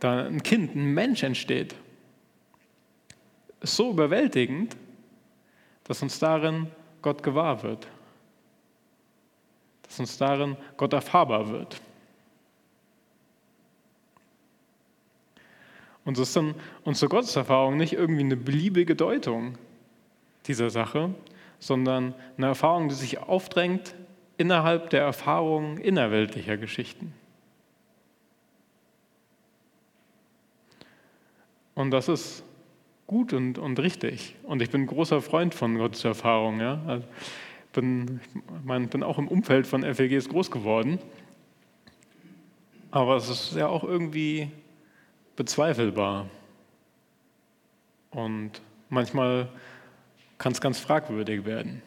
da 0.00 0.26
ein 0.26 0.42
Kind, 0.42 0.74
ein 0.74 0.94
Mensch 0.94 1.22
entsteht, 1.22 1.74
ist 3.60 3.76
so 3.76 3.90
überwältigend, 3.90 4.76
dass 5.84 6.02
uns 6.02 6.18
darin 6.18 6.68
Gott 7.02 7.22
gewahr 7.22 7.62
wird. 7.62 7.86
Dass 9.82 9.98
uns 10.00 10.18
darin 10.18 10.56
Gott 10.76 10.92
erfahrbar 10.92 11.48
wird. 11.48 11.80
Und 16.04 16.16
so 16.16 16.22
ist 16.22 16.36
dann 16.36 16.54
unsere 16.84 17.08
Gotteserfahrung 17.08 17.76
nicht 17.76 17.92
irgendwie 17.92 18.22
eine 18.22 18.36
beliebige 18.36 18.94
Deutung 18.94 19.58
dieser 20.46 20.70
Sache, 20.70 21.12
sondern 21.58 22.14
eine 22.36 22.46
Erfahrung, 22.46 22.88
die 22.88 22.94
sich 22.94 23.18
aufdrängt 23.18 23.94
innerhalb 24.36 24.90
der 24.90 25.02
Erfahrung 25.02 25.78
innerweltlicher 25.78 26.56
Geschichten. 26.56 27.12
Und 31.74 31.90
das 31.90 32.08
ist 32.08 32.42
gut 33.06 33.32
und, 33.32 33.58
und 33.58 33.78
richtig. 33.78 34.34
Und 34.42 34.62
ich 34.62 34.70
bin 34.70 34.86
großer 34.86 35.20
Freund 35.20 35.54
von 35.54 35.76
Gottes 35.76 36.04
Erfahrung. 36.04 36.60
Ja? 36.60 36.80
Also 36.86 37.06
bin, 37.72 38.20
ich 38.22 38.42
mein, 38.64 38.88
bin 38.88 39.02
auch 39.02 39.18
im 39.18 39.28
Umfeld 39.28 39.66
von 39.66 39.82
FLGs 39.82 40.28
groß 40.28 40.50
geworden. 40.50 40.98
Aber 42.90 43.16
es 43.16 43.28
ist 43.28 43.54
ja 43.54 43.68
auch 43.68 43.84
irgendwie 43.84 44.50
bezweifelbar. 45.36 46.28
Und 48.10 48.62
manchmal 48.88 49.48
kann 50.38 50.52
es 50.52 50.60
ganz 50.60 50.78
fragwürdig 50.78 51.44
werden. 51.44 51.82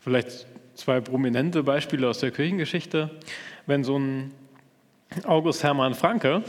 Vielleicht 0.00 0.46
zwei 0.74 1.00
prominente 1.00 1.62
Beispiele 1.62 2.08
aus 2.08 2.18
der 2.18 2.30
Kirchengeschichte. 2.30 3.10
Wenn 3.66 3.84
so 3.84 3.98
ein 3.98 4.32
August 5.24 5.62
Hermann 5.62 5.94
Franke 5.94 6.42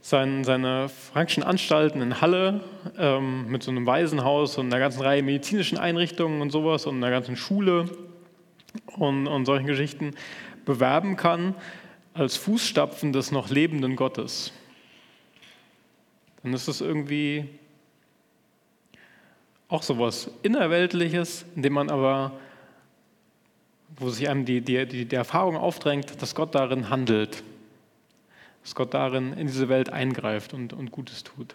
sein, 0.00 0.44
seine 0.44 0.88
frankischen 0.88 1.42
Anstalten 1.42 2.02
in 2.02 2.20
Halle 2.20 2.60
ähm, 2.98 3.48
mit 3.48 3.62
so 3.62 3.70
einem 3.70 3.86
Waisenhaus 3.86 4.58
und 4.58 4.66
einer 4.66 4.78
ganzen 4.78 5.02
Reihe 5.02 5.22
medizinischen 5.22 5.78
Einrichtungen 5.78 6.40
und 6.40 6.50
sowas 6.50 6.86
und 6.86 6.96
einer 6.96 7.10
ganzen 7.10 7.36
Schule 7.36 7.88
und, 8.96 9.26
und 9.26 9.44
solchen 9.44 9.66
Geschichten 9.66 10.12
bewerben 10.64 11.16
kann 11.16 11.54
als 12.12 12.36
Fußstapfen 12.36 13.12
des 13.12 13.32
noch 13.32 13.50
lebenden 13.50 13.96
Gottes. 13.96 14.52
Dann 16.42 16.52
ist 16.52 16.68
es 16.68 16.80
irgendwie 16.80 17.48
auch 19.68 19.82
sowas 19.82 20.30
Innerweltliches, 20.42 21.44
in 21.56 21.62
dem 21.62 21.72
man 21.72 21.90
aber, 21.90 22.38
wo 23.96 24.10
sich 24.10 24.28
einem 24.28 24.44
die, 24.44 24.60
die, 24.60 24.86
die, 24.86 25.04
die 25.04 25.16
Erfahrung 25.16 25.56
aufdrängt, 25.56 26.20
dass 26.20 26.34
Gott 26.34 26.54
darin 26.54 26.90
handelt, 26.90 27.42
dass 28.62 28.74
Gott 28.74 28.94
darin 28.94 29.32
in 29.34 29.46
diese 29.46 29.68
Welt 29.68 29.90
eingreift 29.90 30.54
und, 30.54 30.72
und 30.72 30.90
Gutes 30.90 31.24
tut. 31.24 31.54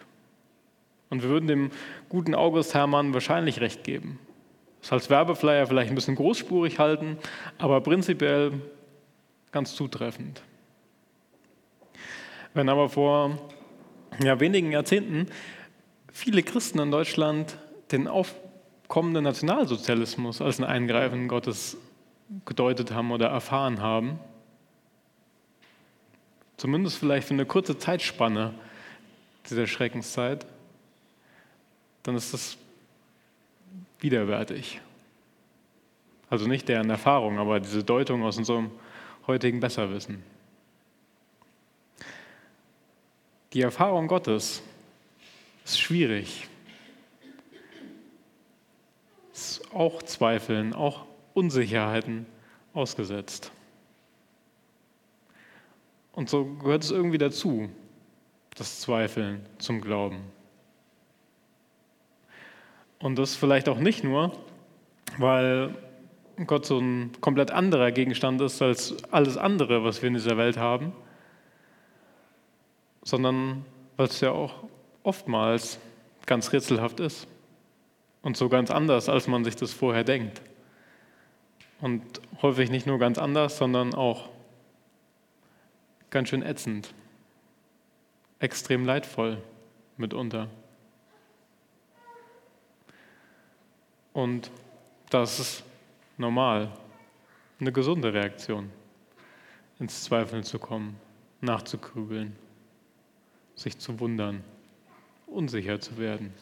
Und 1.10 1.22
wir 1.22 1.28
würden 1.28 1.48
dem 1.48 1.70
guten 2.08 2.34
August 2.34 2.74
Hermann 2.74 3.12
wahrscheinlich 3.12 3.60
recht 3.60 3.84
geben. 3.84 4.18
Das 4.80 4.92
als 4.92 5.10
Werbeflyer 5.10 5.66
vielleicht 5.66 5.90
ein 5.90 5.94
bisschen 5.94 6.14
großspurig 6.14 6.78
halten, 6.78 7.18
aber 7.58 7.80
prinzipiell 7.80 8.52
ganz 9.52 9.74
zutreffend. 9.74 10.42
Wenn 12.54 12.68
aber 12.68 12.88
vor 12.88 13.38
ja, 14.22 14.40
wenigen 14.40 14.72
Jahrzehnten 14.72 15.26
viele 16.12 16.42
Christen 16.42 16.78
in 16.78 16.90
Deutschland 16.90 17.56
den 17.92 18.08
aufkommenden 18.08 19.24
Nationalsozialismus 19.24 20.40
als 20.40 20.58
ein 20.58 20.64
Eingreifen 20.64 21.28
Gottes 21.28 21.76
gedeutet 22.44 22.92
haben 22.92 23.10
oder 23.10 23.28
erfahren 23.28 23.80
haben, 23.80 24.18
zumindest 26.56 26.98
vielleicht 26.98 27.26
für 27.26 27.34
eine 27.34 27.46
kurze 27.46 27.78
Zeitspanne 27.78 28.54
dieser 29.48 29.66
Schreckenszeit, 29.66 30.46
dann 32.02 32.14
ist 32.16 32.32
das 32.32 32.56
widerwärtig. 33.98 34.80
Also 36.28 36.46
nicht 36.46 36.68
deren 36.68 36.90
Erfahrung, 36.90 37.38
aber 37.38 37.58
diese 37.58 37.82
Deutung 37.82 38.22
aus 38.22 38.38
unserem 38.38 38.70
heutigen 39.26 39.58
Besserwissen. 39.58 40.22
Die 43.52 43.62
Erfahrung 43.62 44.06
Gottes 44.06 44.62
ist 45.64 45.80
schwierig. 45.80 46.46
Ist 49.32 49.74
auch 49.74 50.02
Zweifeln, 50.02 50.72
auch 50.72 51.09
Unsicherheiten 51.34 52.26
ausgesetzt. 52.72 53.52
Und 56.12 56.28
so 56.28 56.44
gehört 56.44 56.82
es 56.82 56.90
irgendwie 56.90 57.18
dazu, 57.18 57.68
das 58.56 58.80
Zweifeln 58.80 59.46
zum 59.58 59.80
Glauben. 59.80 60.20
Und 62.98 63.18
das 63.18 63.34
vielleicht 63.34 63.68
auch 63.68 63.78
nicht 63.78 64.04
nur, 64.04 64.32
weil 65.18 65.74
Gott 66.46 66.66
so 66.66 66.78
ein 66.78 67.12
komplett 67.20 67.50
anderer 67.50 67.92
Gegenstand 67.92 68.40
ist 68.40 68.60
als 68.60 69.02
alles 69.10 69.36
andere, 69.36 69.84
was 69.84 70.02
wir 70.02 70.08
in 70.08 70.14
dieser 70.14 70.36
Welt 70.36 70.58
haben, 70.58 70.92
sondern 73.02 73.64
weil 73.96 74.06
es 74.06 74.20
ja 74.20 74.32
auch 74.32 74.64
oftmals 75.02 75.78
ganz 76.26 76.52
rätselhaft 76.52 77.00
ist 77.00 77.26
und 78.22 78.36
so 78.36 78.48
ganz 78.48 78.70
anders, 78.70 79.08
als 79.08 79.26
man 79.26 79.44
sich 79.44 79.56
das 79.56 79.72
vorher 79.72 80.04
denkt. 80.04 80.42
Und 81.80 82.02
häufig 82.42 82.70
nicht 82.70 82.86
nur 82.86 82.98
ganz 82.98 83.18
anders, 83.18 83.56
sondern 83.56 83.94
auch 83.94 84.28
ganz 86.10 86.28
schön 86.28 86.42
ätzend, 86.42 86.92
extrem 88.38 88.84
leidvoll 88.84 89.42
mitunter. 89.96 90.48
Und 94.12 94.50
das 95.08 95.38
ist 95.38 95.64
normal, 96.18 96.70
eine 97.60 97.72
gesunde 97.72 98.12
Reaktion, 98.12 98.70
ins 99.78 100.04
Zweifeln 100.04 100.42
zu 100.42 100.58
kommen, 100.58 100.98
nachzugrübeln, 101.40 102.36
sich 103.54 103.78
zu 103.78 104.00
wundern, 104.00 104.44
unsicher 105.26 105.80
zu 105.80 105.96
werden. 105.96 106.34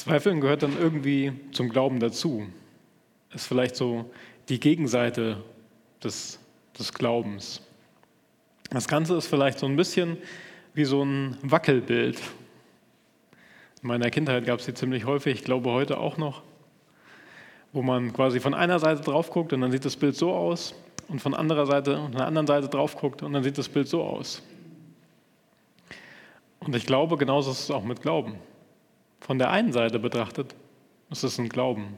Zweifeln 0.00 0.40
gehört 0.40 0.62
dann 0.62 0.78
irgendwie 0.78 1.30
zum 1.52 1.68
Glauben 1.68 2.00
dazu. 2.00 2.46
Ist 3.34 3.46
vielleicht 3.46 3.76
so 3.76 4.10
die 4.48 4.58
Gegenseite 4.58 5.44
des, 6.02 6.38
des 6.78 6.94
Glaubens. 6.94 7.60
Das 8.70 8.88
Ganze 8.88 9.14
ist 9.14 9.26
vielleicht 9.26 9.58
so 9.58 9.66
ein 9.66 9.76
bisschen 9.76 10.16
wie 10.72 10.86
so 10.86 11.02
ein 11.04 11.36
Wackelbild. 11.42 12.18
In 13.82 13.88
meiner 13.88 14.08
Kindheit 14.08 14.46
gab 14.46 14.60
es 14.60 14.64
die 14.64 14.72
ziemlich 14.72 15.04
häufig, 15.04 15.34
ich 15.34 15.44
glaube 15.44 15.70
heute 15.70 15.98
auch 15.98 16.16
noch, 16.16 16.44
wo 17.74 17.82
man 17.82 18.14
quasi 18.14 18.40
von 18.40 18.54
einer 18.54 18.78
Seite 18.78 19.02
drauf 19.02 19.28
guckt 19.28 19.52
und 19.52 19.60
dann 19.60 19.70
sieht 19.70 19.84
das 19.84 19.96
Bild 19.96 20.16
so 20.16 20.32
aus 20.32 20.74
und 21.08 21.20
von 21.20 21.34
anderer 21.34 21.66
Seite 21.66 22.00
und 22.00 22.14
der 22.14 22.26
anderen 22.26 22.46
Seite 22.46 22.68
drauf 22.68 22.96
guckt 22.96 23.22
und 23.22 23.34
dann 23.34 23.42
sieht 23.42 23.58
das 23.58 23.68
Bild 23.68 23.86
so 23.86 24.02
aus. 24.02 24.40
Und 26.58 26.74
ich 26.74 26.86
glaube, 26.86 27.18
genauso 27.18 27.50
ist 27.50 27.64
es 27.64 27.70
auch 27.70 27.84
mit 27.84 28.00
Glauben. 28.00 28.38
Von 29.20 29.38
der 29.38 29.50
einen 29.50 29.72
Seite 29.72 29.98
betrachtet 29.98 30.54
ist 31.10 31.24
es 31.24 31.38
ein 31.38 31.48
Glauben, 31.48 31.96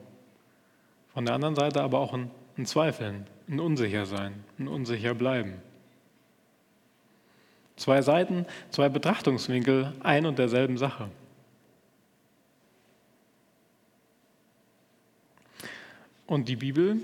von 1.15 1.25
der 1.25 1.35
anderen 1.35 1.55
Seite 1.55 1.83
aber 1.83 1.99
auch 2.01 2.15
ein, 2.15 2.31
ein 2.57 2.67
Zweifeln, 2.67 3.27
ein 3.49 3.61
Unsichersein, 3.61 4.45
ein 4.59 4.69
Unsicher 4.69 5.15
bleiben. 5.15 5.61
Zwei 7.77 8.03
Seiten, 8.03 8.47
zwei 8.71 8.89
Betrachtungswinkel 8.89 9.93
ein 10.03 10.27
und 10.27 10.39
derselben 10.39 10.79
Sache. 10.79 11.11
Und 16.27 16.49
die 16.49 16.57
Bibel, 16.57 17.01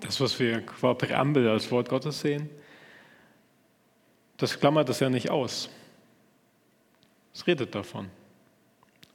das, 0.00 0.20
was 0.20 0.38
wir 0.38 0.62
qua 0.62 0.94
Präambel 0.94 1.48
als 1.48 1.70
Wort 1.70 1.88
Gottes 1.88 2.20
sehen, 2.20 2.48
das 4.38 4.58
klammert 4.58 4.88
das 4.88 5.00
ja 5.00 5.10
nicht 5.10 5.30
aus. 5.30 5.68
Es 7.34 7.46
redet 7.46 7.74
davon. 7.74 8.10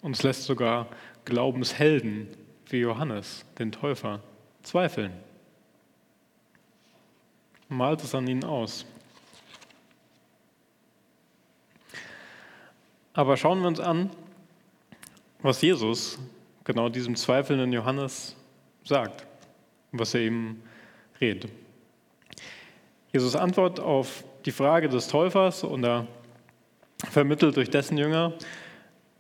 Und 0.02 0.16
es 0.16 0.24
lässt 0.24 0.44
sogar 0.44 0.88
Glaubenshelden 1.26 2.28
wie 2.68 2.80
Johannes, 2.80 3.46
den 3.58 3.72
Täufer, 3.72 4.22
zweifeln. 4.62 5.14
Malt 7.70 8.04
es 8.04 8.14
an 8.14 8.28
ihnen 8.28 8.44
aus. 8.44 8.86
Aber 13.14 13.38
schauen 13.38 13.62
wir 13.62 13.68
uns 13.68 13.80
an, 13.80 14.10
was 15.42 15.62
Jesus 15.62 16.20
genau 16.64 16.90
diesem 16.90 17.16
zweifelnden 17.16 17.72
Johannes 17.74 18.36
sagt, 18.84 19.26
was 19.92 20.14
er 20.14 20.22
ihm 20.22 20.62
redet. 21.20 21.52
Jesus 23.12 23.36
Antwort 23.36 23.80
auf 23.80 24.24
die 24.46 24.52
Frage 24.52 24.88
des 24.90 25.08
Täufers 25.08 25.64
oder 25.64 26.08
vermittelt 27.08 27.56
durch 27.56 27.70
dessen 27.70 27.98
Jünger 27.98 28.34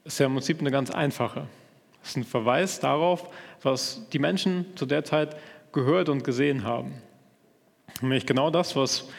ist 0.03 0.19
ja 0.19 0.25
im 0.25 0.33
Prinzip 0.33 0.59
eine 0.59 0.71
ganz 0.71 0.91
einfache. 0.91 1.47
Es 2.03 2.09
ist 2.09 2.17
ein 2.17 2.23
Verweis 2.23 2.79
darauf, 2.79 3.29
was 3.61 4.07
die 4.11 4.19
Menschen 4.19 4.65
zu 4.75 4.85
der 4.85 5.03
Zeit 5.03 5.35
gehört 5.71 6.09
und 6.09 6.23
gesehen 6.23 6.63
haben. 6.63 6.93
Nämlich 8.01 8.25
genau 8.25 8.49
das, 8.49 8.75
was 8.75 9.09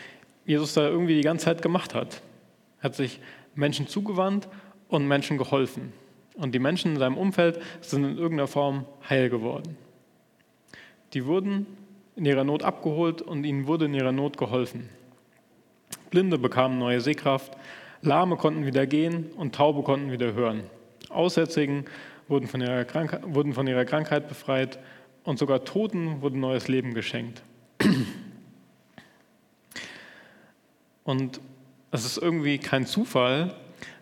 Jesus 0.47 0.75
da 0.75 0.89
irgendwie 0.89 1.17
die 1.17 1.23
ganze 1.23 1.45
Zeit 1.47 1.63
gemacht 1.63 1.95
hat. 1.95 2.23
Er 2.81 2.85
hat 2.85 2.95
sich 2.95 3.21
Menschen 3.55 3.87
zugewandt 3.87 4.49
und 4.89 5.07
Menschen 5.07 5.39
geholfen. 5.39 5.93
Und 6.35 6.55
die 6.55 6.59
Menschen 6.59 6.93
in 6.93 6.99
seinem 6.99 7.19
Umfeld 7.19 7.61
sind 7.81 8.05
in 8.05 8.17
irgendeiner 8.17 8.49
Form 8.49 8.87
heil 9.09 9.29
geworden. 9.29 9.77
Die 11.13 11.27
wurden 11.27 11.67
in 12.17 12.25
ihrer 12.25 12.45
Not 12.45 12.63
abgeholt 12.63 13.21
und 13.21 13.45
ihnen 13.45 13.67
wurde 13.67 13.85
in 13.87 13.95
ihrer 13.95 14.13
Not 14.13 14.39
geholfen. 14.39 14.89
Blinde 16.11 16.39
bekamen 16.39 16.79
neue 16.79 17.01
Sehkraft, 17.01 17.53
Lahme 18.03 18.37
konnten 18.37 18.67
wieder 18.67 18.87
gehen 18.87 19.31
und 19.37 19.55
Taube 19.55 19.83
konnten 19.83 20.11
wieder 20.11 20.33
hören. 20.33 20.63
Aussätzigen 21.09 21.85
wurden 22.29 22.47
von 22.47 22.61
ihrer, 22.61 22.85
Krankheit, 22.85 23.23
wurden 23.25 23.53
von 23.53 23.67
ihrer 23.67 23.85
Krankheit 23.85 24.29
befreit 24.29 24.79
und 25.25 25.39
sogar 25.39 25.65
Toten 25.65 26.23
wurden 26.23 26.41
neues 26.41 26.69
Leben 26.69 26.95
geschenkt. 26.95 27.43
Und 31.05 31.41
es 31.91 32.05
ist 32.05 32.19
irgendwie 32.19 32.59
kein 32.59 32.87
Zufall, 32.87 33.55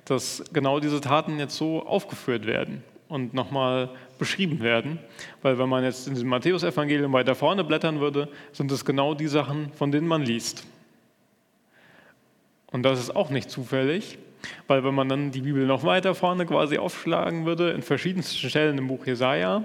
dass 0.04 0.44
genau 0.52 0.80
diese 0.80 1.00
Taten 1.00 1.38
jetzt 1.38 1.56
so 1.56 1.84
aufgeführt 1.84 2.46
werden 2.46 2.82
und 3.08 3.34
nochmal 3.34 3.90
beschrieben 4.18 4.61
werden. 4.61 4.98
Weil 5.42 5.58
wenn 5.58 5.68
man 5.68 5.84
jetzt 5.84 6.06
in 6.06 6.14
diesem 6.14 6.28
Matthäusevangelium 6.28 7.12
weiter 7.12 7.34
vorne 7.34 7.64
blättern 7.64 8.00
würde, 8.00 8.28
sind 8.52 8.70
es 8.70 8.84
genau 8.84 9.14
die 9.14 9.28
Sachen, 9.28 9.72
von 9.72 9.90
denen 9.90 10.06
man 10.06 10.22
liest. 10.22 10.66
Und 12.70 12.83
das 12.83 13.00
ist 13.00 13.14
auch 13.14 13.31
nicht 13.31 13.50
zufällig, 13.50 14.18
weil 14.66 14.85
wenn 14.85 14.94
man 14.94 15.09
dann 15.09 15.31
die 15.31 15.40
Bibel 15.40 15.66
noch 15.66 15.85
weiter 15.85 16.14
vorne 16.14 16.46
quasi 16.46 16.78
aufschlagen 16.78 17.46
würde, 17.46 17.70
in 17.70 17.83
verschiedensten 17.83 18.48
Stellen 18.48 18.78
im 18.78 18.88
Buch 18.88 19.07
Jesaja, 19.07 19.64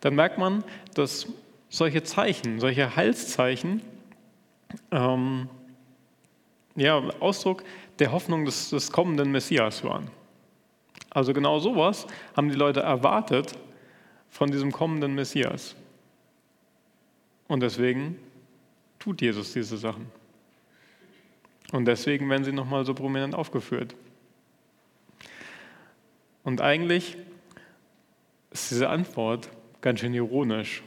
dann 0.00 0.14
merkt 0.14 0.38
man, 0.38 0.64
dass 0.94 1.26
solche 1.68 2.02
Zeichen, 2.02 2.60
solche 2.60 2.96
Heilszeichen, 2.96 3.80
ähm, 4.90 5.48
ja, 6.74 6.98
Ausdruck 7.20 7.62
der 7.98 8.12
Hoffnung 8.12 8.44
des, 8.44 8.70
des 8.70 8.90
kommenden 8.90 9.30
Messias 9.30 9.84
waren. 9.84 10.10
Also 11.10 11.32
genau 11.32 11.58
sowas 11.58 12.06
haben 12.36 12.48
die 12.48 12.54
Leute 12.54 12.80
erwartet 12.80 13.52
von 14.30 14.50
diesem 14.50 14.72
kommenden 14.72 15.14
Messias. 15.14 15.76
Und 17.48 17.60
deswegen 17.60 18.18
tut 18.98 19.20
Jesus 19.20 19.52
diese 19.52 19.76
Sachen. 19.76 20.06
Und 21.72 21.86
deswegen 21.86 22.28
werden 22.30 22.44
sie 22.44 22.52
nochmal 22.52 22.84
so 22.84 22.94
prominent 22.94 23.34
aufgeführt. 23.34 23.96
Und 26.44 26.60
eigentlich 26.60 27.16
ist 28.50 28.70
diese 28.70 28.90
Antwort 28.90 29.48
ganz 29.80 30.00
schön 30.00 30.12
ironisch. 30.14 30.82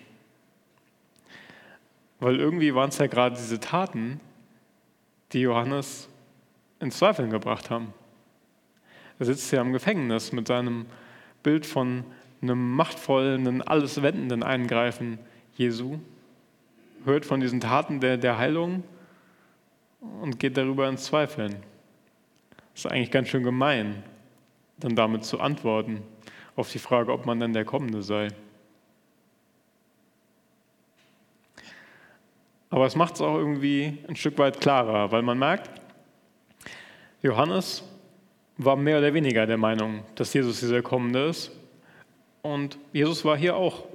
Weil 2.20 2.40
irgendwie 2.40 2.74
waren 2.76 2.90
es 2.90 3.00
ja 3.00 3.08
gerade 3.08 3.36
diese 3.36 3.60
Taten, 3.60 4.20
die 5.34 5.42
Johannes 5.42 6.08
in 6.80 6.92
Zweifeln 6.92 7.32
gebracht 7.32 7.70
haben. 7.70 7.94
Er 9.18 9.26
sitzt 9.26 9.52
ja 9.52 9.62
im 9.62 9.74
Gefängnis 9.74 10.32
mit 10.32 10.48
seinem 10.48 10.86
Bild 11.42 11.66
von 11.66 12.04
einem 12.42 12.76
machtvollen, 12.76 13.62
alles 13.64 14.02
wendenden 14.02 14.44
Eingreifen 14.44 15.18
Jesu, 15.56 16.00
hört 17.06 17.26
von 17.26 17.40
diesen 17.40 17.60
Taten 17.60 18.02
der, 18.02 18.18
der 18.18 18.38
Heilung 18.38 18.84
und 20.22 20.40
geht 20.40 20.58
darüber 20.58 20.88
ins 20.88 21.06
Zweifeln. 21.06 21.56
Das 22.74 22.86
ist 22.86 22.92
eigentlich 22.92 23.12
ganz 23.12 23.30
schön 23.30 23.44
gemein, 23.44 24.04
dann 24.78 24.96
damit 24.96 25.24
zu 25.24 25.40
antworten 25.40 26.04
auf 26.56 26.72
die 26.72 26.80
Frage, 26.80 27.12
ob 27.12 27.26
man 27.26 27.40
denn 27.40 27.54
der 27.54 27.66
Kommende 27.66 28.02
sei. 28.02 28.30
Aber 32.70 32.86
es 32.86 32.96
macht 32.96 33.16
es 33.16 33.22
auch 33.22 33.38
irgendwie 33.38 34.00
ein 34.08 34.16
Stück 34.16 34.38
weit 34.38 34.60
klarer, 34.60 35.12
weil 35.12 35.22
man 35.22 35.40
merkt, 35.40 35.70
Johannes 37.22 37.84
war 38.58 38.76
mehr 38.76 39.00
oder 39.00 39.14
weniger 39.14 39.46
der 39.46 39.58
Meinung, 39.58 40.04
dass 40.16 40.34
Jesus 40.34 40.60
dieser 40.60 40.82
Kommende 40.82 41.26
ist. 41.26 41.52
Und 42.42 42.78
Jesus 42.94 43.26
war 43.26 43.38
hier 43.38 43.56
auch 43.56 43.86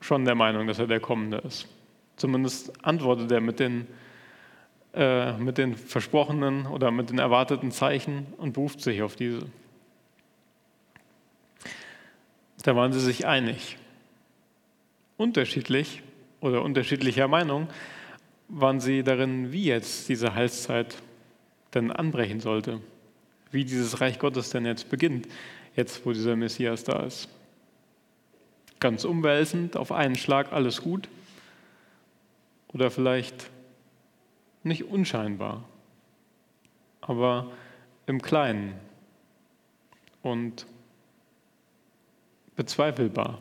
schon 0.00 0.24
der 0.24 0.34
Meinung, 0.34 0.66
dass 0.66 0.78
er 0.78 0.86
der 0.86 1.00
Kommende 1.00 1.38
ist. 1.38 1.68
Zumindest 2.16 2.84
antwortet 2.84 3.30
er 3.30 3.40
mit 3.40 3.60
den, 3.60 3.86
äh, 4.92 5.34
mit 5.34 5.56
den 5.56 5.76
versprochenen 5.76 6.66
oder 6.66 6.90
mit 6.90 7.10
den 7.10 7.18
erwarteten 7.18 7.70
Zeichen 7.70 8.26
und 8.38 8.54
beruft 8.54 8.80
sich 8.80 9.02
auf 9.02 9.14
diese. 9.14 9.46
Da 12.64 12.74
waren 12.74 12.92
sie 12.92 13.00
sich 13.00 13.26
einig. 13.26 13.76
Unterschiedlich 15.16 16.02
oder 16.40 16.62
unterschiedlicher 16.62 17.28
Meinung 17.28 17.68
waren 18.48 18.80
sie 18.80 19.02
darin, 19.02 19.52
wie 19.52 19.64
jetzt 19.64 20.08
diese 20.08 20.34
Heilszeit 20.34 20.96
denn 21.74 21.92
anbrechen 21.92 22.40
sollte, 22.40 22.80
wie 23.52 23.64
dieses 23.64 24.00
Reich 24.00 24.18
Gottes 24.18 24.50
denn 24.50 24.66
jetzt 24.66 24.90
beginnt, 24.90 25.28
jetzt 25.76 26.04
wo 26.04 26.12
dieser 26.12 26.34
Messias 26.34 26.82
da 26.82 27.04
ist. 27.04 27.28
Ganz 28.80 29.04
umwälzend, 29.04 29.76
auf 29.76 29.92
einen 29.92 30.16
Schlag 30.16 30.52
alles 30.52 30.82
gut 30.82 31.08
oder 32.72 32.90
vielleicht 32.90 33.50
nicht 34.62 34.84
unscheinbar, 34.84 35.64
aber 37.00 37.50
im 38.06 38.20
Kleinen 38.20 38.74
und 40.22 40.66
bezweifelbar. 42.56 43.40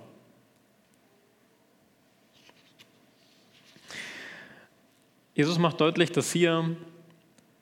Jesus 5.34 5.58
macht 5.58 5.80
deutlich, 5.82 6.12
dass 6.12 6.32
hier 6.32 6.76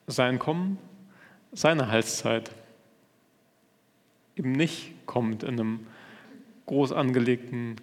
sein 0.06 0.38
Kommen, 0.38 0.78
seine 1.52 1.88
Heilszeit 1.88 2.50
eben 4.36 4.52
nicht 4.52 4.94
kommt 5.06 5.42
in 5.42 5.60
einem 5.60 5.86
groß 6.66 6.92
angelegten 6.92 7.76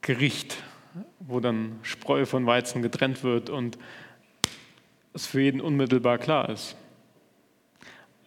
Gericht, 0.00 0.62
wo 1.20 1.40
dann 1.40 1.78
Spreu 1.82 2.26
von 2.26 2.46
Weizen 2.46 2.82
getrennt 2.82 3.22
wird 3.22 3.50
und 3.50 3.78
es 5.14 5.26
für 5.26 5.40
jeden 5.40 5.60
unmittelbar 5.60 6.18
klar 6.18 6.48
ist. 6.48 6.76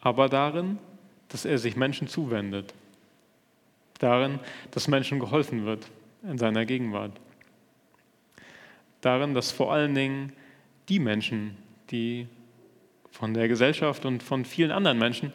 Aber 0.01 0.29
darin, 0.29 0.77
dass 1.29 1.45
er 1.45 1.57
sich 1.57 1.75
Menschen 1.75 2.07
zuwendet. 2.07 2.73
Darin, 3.99 4.39
dass 4.71 4.87
Menschen 4.87 5.19
geholfen 5.19 5.65
wird 5.65 5.89
in 6.23 6.37
seiner 6.37 6.65
Gegenwart. 6.65 7.11
Darin, 9.01 9.33
dass 9.33 9.51
vor 9.51 9.73
allen 9.73 9.95
Dingen 9.95 10.33
die 10.89 10.99
Menschen, 10.99 11.57
die 11.91 12.27
von 13.11 13.33
der 13.33 13.47
Gesellschaft 13.47 14.05
und 14.05 14.21
von 14.21 14.45
vielen 14.45 14.71
anderen 14.71 14.99
Menschen 14.99 15.31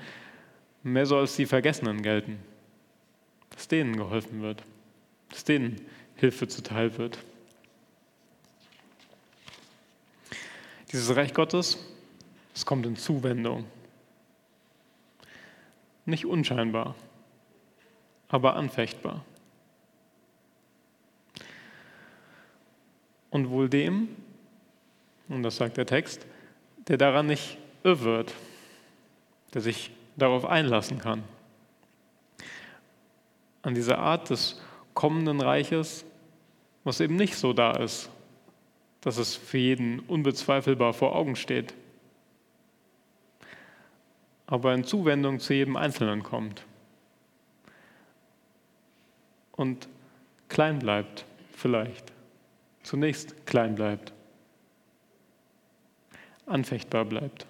mehr 0.83 1.07
so 1.07 1.17
als 1.17 1.37
die 1.37 1.47
Vergessenen 1.47 2.03
gelten. 2.03 2.39
Dass 3.51 3.69
denen 3.69 3.97
geholfen 3.97 4.43
wird, 4.43 4.63
dass 5.31 5.45
denen 5.45 5.81
Hilfe 6.17 6.47
zuteil 6.49 6.97
wird. 6.99 7.19
Dieses 10.93 11.15
Reich 11.15 11.33
Gottes, 11.35 11.79
es 12.55 12.67
kommt 12.67 12.85
in 12.85 12.97
Zuwendung. 12.97 13.65
Nicht 16.05 16.27
unscheinbar, 16.27 16.97
aber 18.29 18.57
anfechtbar. 18.57 19.25
Und 23.31 23.51
wohl 23.51 23.69
dem, 23.69 24.09
und 25.29 25.45
das 25.45 25.57
sagt 25.57 25.77
der 25.77 25.87
Text, 25.87 26.27
der 26.89 26.97
daran 26.97 27.27
nicht 27.27 27.59
irrwirrt, 27.85 28.35
der 29.55 29.61
sich 29.61 29.93
darauf 30.17 30.45
einlassen 30.45 30.99
kann. 30.99 31.23
An 33.63 33.75
diese 33.75 33.99
Art 33.99 34.31
des 34.31 34.61
kommenden 34.95 35.41
Reiches, 35.41 36.05
was 36.83 36.99
eben 36.99 37.15
nicht 37.15 37.37
so 37.37 37.53
da 37.53 37.77
ist, 37.77 38.11
dass 39.01 39.17
es 39.17 39.37
für 39.37 39.59
jeden 39.59 40.01
unbezweifelbar 40.01 40.93
vor 40.93 41.15
Augen 41.15 41.37
steht, 41.37 41.75
aber 44.47 44.75
in 44.75 44.85
Zuwendung 44.85 45.41
zu 45.41 45.55
jedem 45.55 45.77
Einzelnen 45.77 46.23
kommt 46.23 46.65
und 49.53 49.89
klein 50.49 50.79
bleibt, 50.81 51.25
vielleicht, 51.53 52.13
zunächst 52.83 53.47
klein 53.47 53.75
bleibt, 53.75 54.13
anfechtbar 56.47 57.05
bleibt 57.05 57.47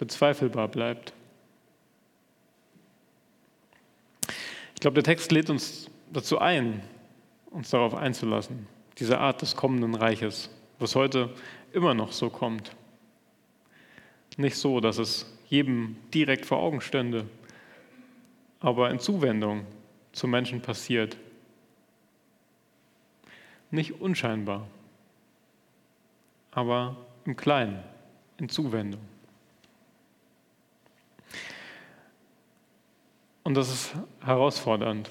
bezweifelbar 0.00 0.68
bleibt. 0.68 1.12
Ich 4.74 4.80
glaube, 4.80 4.94
der 4.94 5.04
Text 5.04 5.30
lädt 5.30 5.50
uns 5.50 5.90
dazu 6.10 6.38
ein, 6.38 6.82
uns 7.50 7.68
darauf 7.68 7.94
einzulassen, 7.94 8.66
diese 9.00 9.18
Art 9.18 9.40
des 9.40 9.56
kommenden 9.56 9.94
Reiches, 9.94 10.50
was 10.78 10.94
heute 10.94 11.30
immer 11.72 11.94
noch 11.94 12.12
so 12.12 12.28
kommt. 12.28 12.76
Nicht 14.36 14.56
so, 14.56 14.78
dass 14.80 14.98
es 14.98 15.26
jedem 15.48 15.96
direkt 16.12 16.44
vor 16.44 16.58
Augen 16.58 16.82
stände, 16.82 17.26
aber 18.60 18.90
in 18.90 19.00
Zuwendung 19.00 19.66
zu 20.12 20.28
Menschen 20.28 20.60
passiert. 20.60 21.16
Nicht 23.70 24.00
unscheinbar, 24.00 24.66
aber 26.50 26.96
im 27.24 27.36
Kleinen, 27.36 27.82
in 28.36 28.48
Zuwendung. 28.50 29.00
Und 33.44 33.54
das 33.54 33.72
ist 33.72 33.94
herausfordernd 34.20 35.10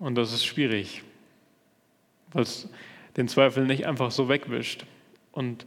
und 0.00 0.16
das 0.16 0.32
ist 0.32 0.44
schwierig, 0.44 1.04
weil 2.32 2.42
es 2.42 2.68
den 3.18 3.28
Zweifel 3.28 3.66
nicht 3.66 3.86
einfach 3.86 4.10
so 4.10 4.28
wegwischt. 4.30 4.86
Und 5.32 5.66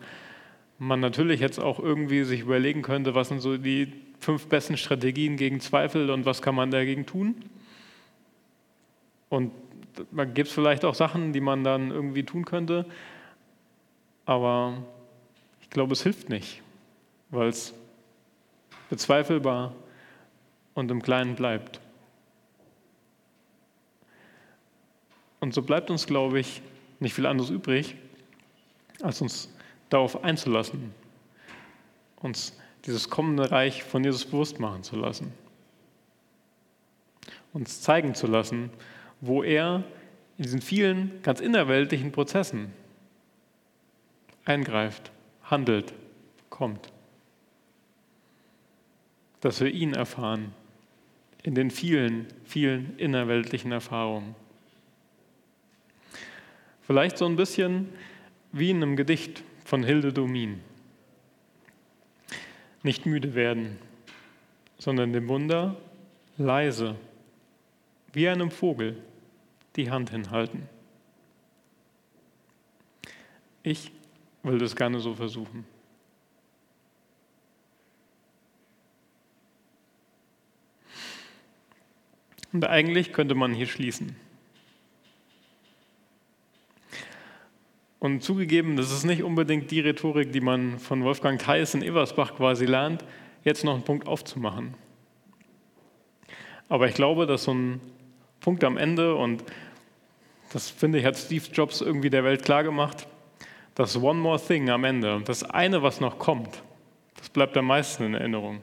man 0.80 1.00
natürlich 1.00 1.40
jetzt 1.40 1.60
auch 1.60 1.78
irgendwie 1.78 2.24
sich 2.24 2.40
überlegen 2.42 2.82
könnte, 2.82 3.14
was 3.14 3.28
sind 3.28 3.42
so 3.42 3.58
die 3.58 3.94
fünf 4.20 4.48
besten 4.48 4.78
Strategien 4.78 5.36
gegen 5.38 5.60
Zweifel 5.60 6.10
und 6.10 6.26
was 6.26 6.42
kann 6.42 6.56
man 6.56 6.72
dagegen 6.72 7.06
tun. 7.06 7.36
Und 9.30 9.52
man 10.12 10.34
gibt 10.34 10.48
es 10.48 10.54
vielleicht 10.54 10.86
auch 10.86 10.96
Sachen, 10.96 11.34
die 11.34 11.42
man 11.42 11.64
dann 11.64 11.92
irgendwie 11.92 12.24
tun 12.24 12.46
könnte, 12.46 12.86
aber 14.26 14.78
ich 15.62 15.70
glaube, 15.70 15.94
es 15.94 16.04
hilft 16.04 16.30
nicht, 16.30 16.62
weil 17.30 17.50
es 17.50 17.74
bezweifelbar 18.90 19.76
und 20.74 20.90
im 20.90 21.02
Kleinen 21.02 21.36
bleibt. 21.36 21.82
Und 25.40 25.54
so 25.54 25.62
bleibt 25.62 25.90
uns, 25.90 26.08
glaube 26.08 26.40
ich, 26.40 26.62
nicht 27.02 27.14
viel 27.14 27.26
anderes 27.26 27.50
übrig, 27.50 27.96
als 29.02 29.22
uns 29.22 29.50
darauf 29.90 30.24
einzulassen, 30.24 30.94
uns 32.18 32.58
dieses 32.86 33.10
kommende 33.10 33.52
Reich 33.52 33.84
von 33.84 34.04
Jesus 34.04 34.26
bewusst 34.26 34.60
machen 34.60 34.84
zu 34.84 34.96
lassen, 34.96 35.34
uns 37.54 37.82
zeigen 37.82 38.16
zu 38.16 38.28
lassen, 38.28 38.70
wo 39.20 39.44
er 39.44 39.84
in 40.38 40.44
diesen 40.44 40.62
vielen 40.62 41.22
ganz 41.24 41.40
innerweltlichen 41.40 42.12
Prozessen 42.12 42.74
eingreift, 44.46 45.12
handelt, 45.44 45.94
kommt. 46.50 46.92
Dass 49.42 49.60
wir 49.60 49.72
ihn 49.72 49.94
erfahren 49.94 50.54
in 51.44 51.56
den 51.56 51.72
vielen, 51.72 52.28
vielen 52.46 52.98
innerweltlichen 52.98 53.72
Erfahrungen. 53.72 54.36
Vielleicht 56.82 57.17
so 57.17 57.26
ein 57.26 57.36
bisschen 57.36 57.89
wie 58.52 58.72
in 58.72 58.78
einem 58.78 58.96
Gedicht 58.96 59.44
von 59.65 59.84
Hilde 59.84 60.12
Domin. 60.12 60.62
Nicht 62.84 63.06
müde 63.06 63.36
werden, 63.36 63.78
sondern 64.78 65.13
dem 65.13 65.28
Wunder 65.28 65.78
leise, 66.38 66.96
wie 68.13 68.28
einem 68.28 68.52
Vogel, 68.52 69.02
die 69.76 69.91
Hand 69.91 70.10
hinhalten. 70.10 70.67
Ich 73.63 73.91
will 74.44 74.58
das 74.58 74.76
gerne 74.76 75.00
so 75.00 75.13
versuchen. 75.13 75.65
Und 82.52 82.65
eigentlich 82.65 83.13
könnte 83.13 83.36
man 83.36 83.54
hier 83.54 83.67
schließen. 83.67 84.15
Und 88.02 88.24
zugegeben, 88.24 88.78
das 88.78 88.92
ist 88.92 89.04
nicht 89.04 89.22
unbedingt 89.22 89.70
die 89.70 89.80
Rhetorik, 89.80 90.32
die 90.32 90.42
man 90.42 90.80
von 90.80 91.04
Wolfgang 91.04 91.40
Theis 91.40 91.76
in 91.76 91.84
Eversbach 91.84 92.36
quasi 92.36 92.66
lernt, 92.66 93.06
jetzt 93.44 93.64
noch 93.64 93.76
einen 93.76 93.84
Punkt 93.84 94.08
aufzumachen. 94.08 94.74
Aber 96.68 96.88
ich 96.88 96.96
glaube, 96.96 97.28
dass 97.28 97.44
so 97.44 97.54
ein 97.54 97.80
Punkt 98.40 98.64
am 98.64 98.78
Ende, 98.78 99.14
und 99.14 99.44
das 100.52 100.72
finde 100.72 100.98
ich, 100.98 101.06
hat 101.06 101.16
Steve 101.16 101.46
Jobs 101.54 101.80
irgendwie 101.80 102.10
der 102.10 102.24
Welt 102.24 102.44
klargemacht, 102.44 103.06
das 103.76 103.96
One 103.96 104.20
More 104.20 104.42
Thing 104.44 104.72
am 104.72 104.84
Ende, 104.84 105.22
das 105.24 105.44
eine, 105.44 105.84
was 105.84 106.02
noch 106.02 106.18
kommt, 106.18 106.64
das 107.18 107.30
bleibt 107.30 107.56
am 107.56 107.68
meisten 107.68 108.04
in 108.04 108.14
Erinnerung. 108.16 108.62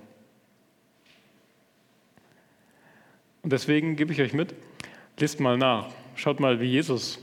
Und 3.45 3.53
deswegen 3.53 3.95
gebe 3.95 4.13
ich 4.13 4.21
euch 4.21 4.33
mit, 4.33 4.53
lest 5.17 5.39
mal 5.39 5.57
nach, 5.57 5.91
schaut 6.17 6.41
mal, 6.41 6.59
wie 6.59 6.67
Jesus, 6.67 7.21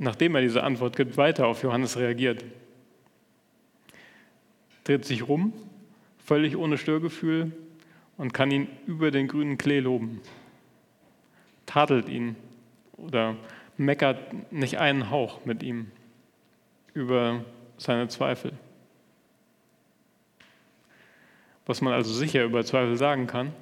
nachdem 0.00 0.34
er 0.34 0.40
diese 0.40 0.64
Antwort 0.64 0.96
gibt, 0.96 1.16
weiter 1.18 1.46
auf 1.46 1.62
Johannes 1.62 1.98
reagiert. 1.98 2.42
Dreht 4.84 5.04
sich 5.04 5.28
rum, 5.28 5.52
völlig 6.24 6.56
ohne 6.56 6.78
Störgefühl 6.78 7.52
und 8.16 8.32
kann 8.32 8.50
ihn 8.50 8.66
über 8.86 9.10
den 9.10 9.28
grünen 9.28 9.58
Klee 9.58 9.80
loben. 9.80 10.22
Tadelt 11.66 12.08
ihn 12.08 12.34
oder 12.96 13.36
meckert 13.76 14.50
nicht 14.50 14.78
einen 14.78 15.10
Hauch 15.10 15.44
mit 15.44 15.62
ihm 15.62 15.90
über 16.94 17.44
seine 17.76 18.08
Zweifel. 18.08 18.52
Was 21.66 21.82
man 21.82 21.92
also 21.92 22.12
sicher 22.12 22.44
über 22.44 22.64
Zweifel 22.64 22.96
sagen 22.96 23.26
kann, 23.26 23.52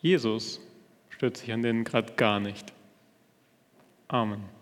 Jesus 0.00 0.60
stört 1.10 1.36
sich 1.36 1.52
an 1.52 1.60
denen 1.60 1.84
gerade 1.84 2.14
gar 2.14 2.40
nicht. 2.40 2.72
Amen. 4.08 4.53